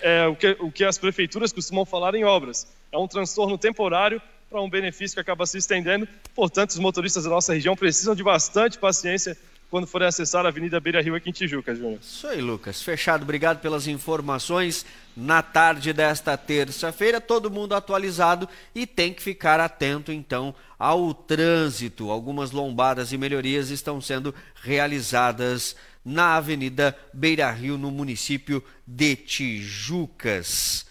É 0.00 0.26
o 0.26 0.36
que, 0.36 0.56
o 0.60 0.70
que 0.70 0.84
as 0.84 0.96
prefeituras 0.96 1.52
costumam 1.52 1.84
falar 1.84 2.14
em 2.14 2.24
obras. 2.24 2.66
É 2.90 2.96
um 2.96 3.08
transtorno 3.08 3.58
temporário 3.58 4.22
para 4.48 4.60
um 4.62 4.70
benefício 4.70 5.14
que 5.14 5.20
acaba 5.20 5.46
se 5.46 5.58
estendendo. 5.58 6.08
Portanto, 6.34 6.70
os 6.70 6.78
motoristas 6.78 7.24
da 7.24 7.30
nossa 7.30 7.52
região 7.52 7.76
precisam 7.76 8.14
de 8.14 8.22
bastante 8.22 8.78
paciência 8.78 9.36
quando 9.70 9.86
forem 9.86 10.08
acessar 10.08 10.46
a 10.46 10.48
Avenida 10.48 10.80
Beira 10.80 11.02
Rio 11.02 11.14
aqui 11.14 11.28
em 11.28 11.32
Tijuca, 11.32 11.74
Júnior. 11.74 11.98
Isso 12.00 12.26
aí, 12.26 12.40
Lucas. 12.40 12.82
Fechado. 12.82 13.22
Obrigado 13.22 13.60
pelas 13.60 13.86
informações. 13.86 14.86
Na 15.14 15.42
tarde 15.42 15.92
desta 15.92 16.36
terça-feira, 16.36 17.20
todo 17.20 17.50
mundo 17.50 17.74
atualizado 17.74 18.48
e 18.74 18.86
tem 18.86 19.12
que 19.12 19.22
ficar 19.22 19.60
atento, 19.60 20.10
então, 20.10 20.54
ao 20.78 21.12
trânsito. 21.12 22.10
Algumas 22.10 22.50
lombadas 22.50 23.12
e 23.12 23.18
melhorias 23.18 23.68
estão 23.68 24.00
sendo 24.00 24.34
realizadas 24.62 25.76
na 26.04 26.36
Avenida 26.36 26.96
Beira 27.12 27.50
Rio, 27.50 27.76
no 27.76 27.90
município 27.90 28.64
de 28.86 29.16
Tijucas. 29.16 30.86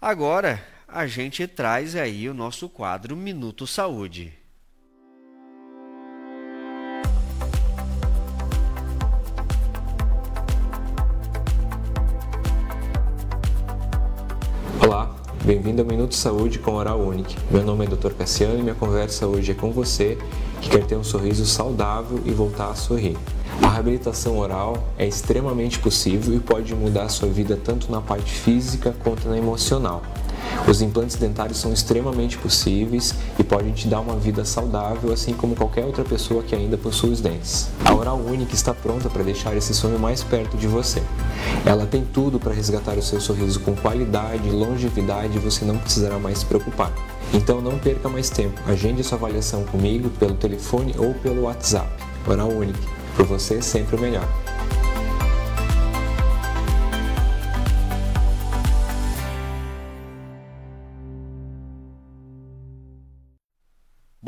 Agora, 0.00 0.64
a 0.92 1.06
gente 1.06 1.46
traz 1.46 1.94
aí 1.94 2.28
o 2.28 2.34
nosso 2.34 2.68
quadro 2.68 3.16
Minuto 3.16 3.66
Saúde. 3.66 4.32
Olá, 14.84 15.14
bem-vindo 15.44 15.82
ao 15.82 15.86
Minuto 15.86 16.14
Saúde 16.14 16.58
com 16.58 16.72
Oral 16.72 17.00
Unique. 17.00 17.36
Meu 17.50 17.62
nome 17.62 17.86
é 17.86 17.88
Dr. 17.88 18.12
Cassiano 18.14 18.58
e 18.58 18.62
minha 18.62 18.74
conversa 18.74 19.26
hoje 19.28 19.52
é 19.52 19.54
com 19.54 19.70
você 19.70 20.18
que 20.60 20.70
quer 20.70 20.84
ter 20.86 20.96
um 20.96 21.04
sorriso 21.04 21.46
saudável 21.46 22.20
e 22.26 22.32
voltar 22.32 22.70
a 22.70 22.74
sorrir. 22.74 23.16
A 23.62 23.68
reabilitação 23.68 24.38
oral 24.38 24.88
é 24.98 25.06
extremamente 25.06 25.78
possível 25.78 26.34
e 26.34 26.40
pode 26.40 26.74
mudar 26.74 27.04
a 27.04 27.08
sua 27.08 27.28
vida 27.28 27.56
tanto 27.62 27.92
na 27.92 28.00
parte 28.00 28.32
física 28.32 28.94
quanto 29.04 29.28
na 29.28 29.38
emocional. 29.38 30.02
Os 30.68 30.80
implantes 30.82 31.16
dentários 31.16 31.58
são 31.58 31.72
extremamente 31.72 32.38
possíveis 32.38 33.14
e 33.38 33.42
podem 33.42 33.72
te 33.72 33.88
dar 33.88 34.00
uma 34.00 34.16
vida 34.16 34.44
saudável, 34.44 35.12
assim 35.12 35.32
como 35.32 35.56
qualquer 35.56 35.84
outra 35.84 36.04
pessoa 36.04 36.42
que 36.42 36.54
ainda 36.54 36.76
possui 36.76 37.10
os 37.10 37.20
dentes. 37.20 37.68
A 37.84 37.94
Oral 37.94 38.18
Unique 38.18 38.54
está 38.54 38.72
pronta 38.72 39.08
para 39.08 39.22
deixar 39.22 39.56
esse 39.56 39.74
sonho 39.74 39.98
mais 39.98 40.22
perto 40.22 40.56
de 40.56 40.66
você. 40.66 41.02
Ela 41.64 41.86
tem 41.86 42.04
tudo 42.04 42.38
para 42.38 42.52
resgatar 42.52 42.96
o 42.98 43.02
seu 43.02 43.20
sorriso 43.20 43.60
com 43.60 43.74
qualidade, 43.74 44.50
longevidade 44.50 45.36
e 45.36 45.40
você 45.40 45.64
não 45.64 45.78
precisará 45.78 46.18
mais 46.18 46.38
se 46.38 46.46
preocupar. 46.46 46.92
Então 47.32 47.60
não 47.60 47.78
perca 47.78 48.08
mais 48.08 48.28
tempo, 48.28 48.60
agende 48.66 49.04
sua 49.04 49.16
avaliação 49.18 49.64
comigo 49.64 50.10
pelo 50.10 50.34
telefone 50.34 50.94
ou 50.98 51.14
pelo 51.14 51.42
WhatsApp. 51.42 51.88
Oral 52.26 52.48
Unique, 52.48 52.86
por 53.16 53.26
você 53.26 53.62
sempre 53.62 53.96
o 53.96 54.00
melhor. 54.00 54.28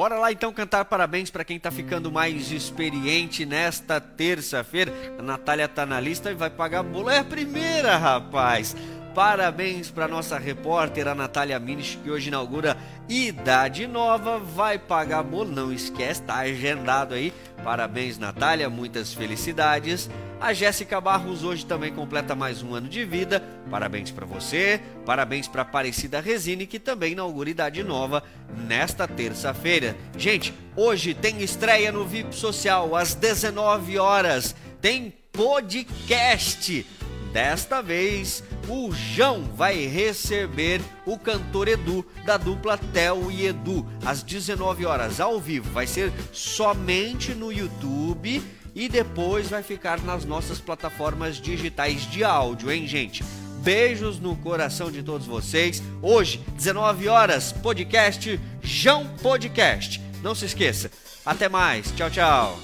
Bora 0.03 0.19
lá 0.19 0.33
então 0.33 0.53
cantar 0.53 0.85
parabéns 0.87 1.31
para 1.31 1.45
quem 1.45 1.59
está 1.59 1.71
ficando 1.71 2.11
mais 2.11 2.51
experiente 2.51 3.47
nesta 3.47 4.01
terça-feira. 4.01 4.93
A 5.17 5.23
Natália 5.23 5.69
tá 5.69 5.87
na 5.87 6.01
lista 6.01 6.29
e 6.33 6.35
vai 6.35 6.51
pagar 6.51 6.83
bolo. 6.83 7.09
É 7.09 7.19
a 7.19 7.25
primeira, 7.25 7.97
rapaz. 7.97 8.75
Parabéns 9.15 9.91
para 9.91 10.09
nossa 10.09 10.39
repórter, 10.39 11.07
a 11.07 11.15
Natália 11.15 11.59
Minich, 11.61 11.99
que 11.99 12.11
hoje 12.11 12.29
inaugura 12.29 12.79
Idade 13.07 13.87
Nova. 13.87 14.39
Vai 14.39 14.79
pagar 14.79 15.23
bolo, 15.23 15.53
não 15.53 15.71
esquece, 15.71 16.23
tá 16.23 16.39
agendado 16.39 17.15
aí. 17.15 17.31
Parabéns, 17.63 18.17
Natália, 18.17 18.71
muitas 18.71 19.13
felicidades. 19.13 20.09
A 20.41 20.55
Jéssica 20.55 20.99
Barros 20.99 21.45
hoje 21.45 21.67
também 21.67 21.93
completa 21.93 22.35
mais 22.35 22.63
um 22.63 22.75
ano 22.75 22.89
de 22.89 23.05
vida. 23.05 23.43
Parabéns 23.71 24.11
para 24.11 24.25
você. 24.25 24.81
Parabéns 25.05 25.47
para 25.47 25.61
Aparecida 25.61 26.19
Resine, 26.19 26.67
que 26.67 26.79
também 26.79 27.13
inaugura 27.13 27.51
Idade 27.51 27.85
Nova 27.85 28.25
nesta 28.67 29.07
terça-feira. 29.07 29.95
Gente, 30.17 30.55
hoje 30.75 31.13
tem 31.13 31.43
estreia 31.43 31.93
no 31.93 32.07
VIP 32.07 32.35
Social 32.35 32.97
às 32.97 33.15
19 33.15 33.99
horas. 33.99 34.57
Tem 34.81 35.13
podcast. 35.31 36.85
Desta 37.33 37.81
vez, 37.81 38.45
o 38.69 38.93
João 38.93 39.45
vai 39.57 39.87
receber 39.87 40.83
o 41.07 41.19
cantor 41.19 41.67
Edu 41.67 42.05
da 42.27 42.37
dupla 42.37 42.77
Theo 42.77 43.31
e 43.31 43.47
Edu 43.47 43.87
às 44.05 44.23
19 44.23 44.85
horas 44.85 45.19
ao 45.19 45.41
vivo. 45.41 45.71
Vai 45.73 45.87
ser 45.87 46.13
somente 46.31 47.35
no 47.35 47.51
YouTube 47.51 48.43
e 48.75 48.89
depois 48.89 49.49
vai 49.49 49.63
ficar 49.63 50.01
nas 50.03 50.27
nossas 50.27 50.61
plataformas 50.61 51.37
digitais 51.37 52.03
de 52.03 52.23
áudio, 52.23 52.71
hein, 52.71 52.87
gente? 52.87 53.25
Beijos 53.63 54.19
no 54.19 54.37
coração 54.37 54.91
de 54.91 55.03
todos 55.03 55.27
vocês. 55.27 55.83
Hoje, 56.03 56.39
19 56.57 57.09
horas, 57.09 57.51
podcast 57.51 58.39
João 58.63 59.07
Podcast. 59.23 60.03
Não 60.23 60.35
se 60.35 60.45
esqueça. 60.45 60.91
Até 61.25 61.49
mais. 61.49 61.93
Tchau, 61.93 62.11
tchau. 62.11 62.59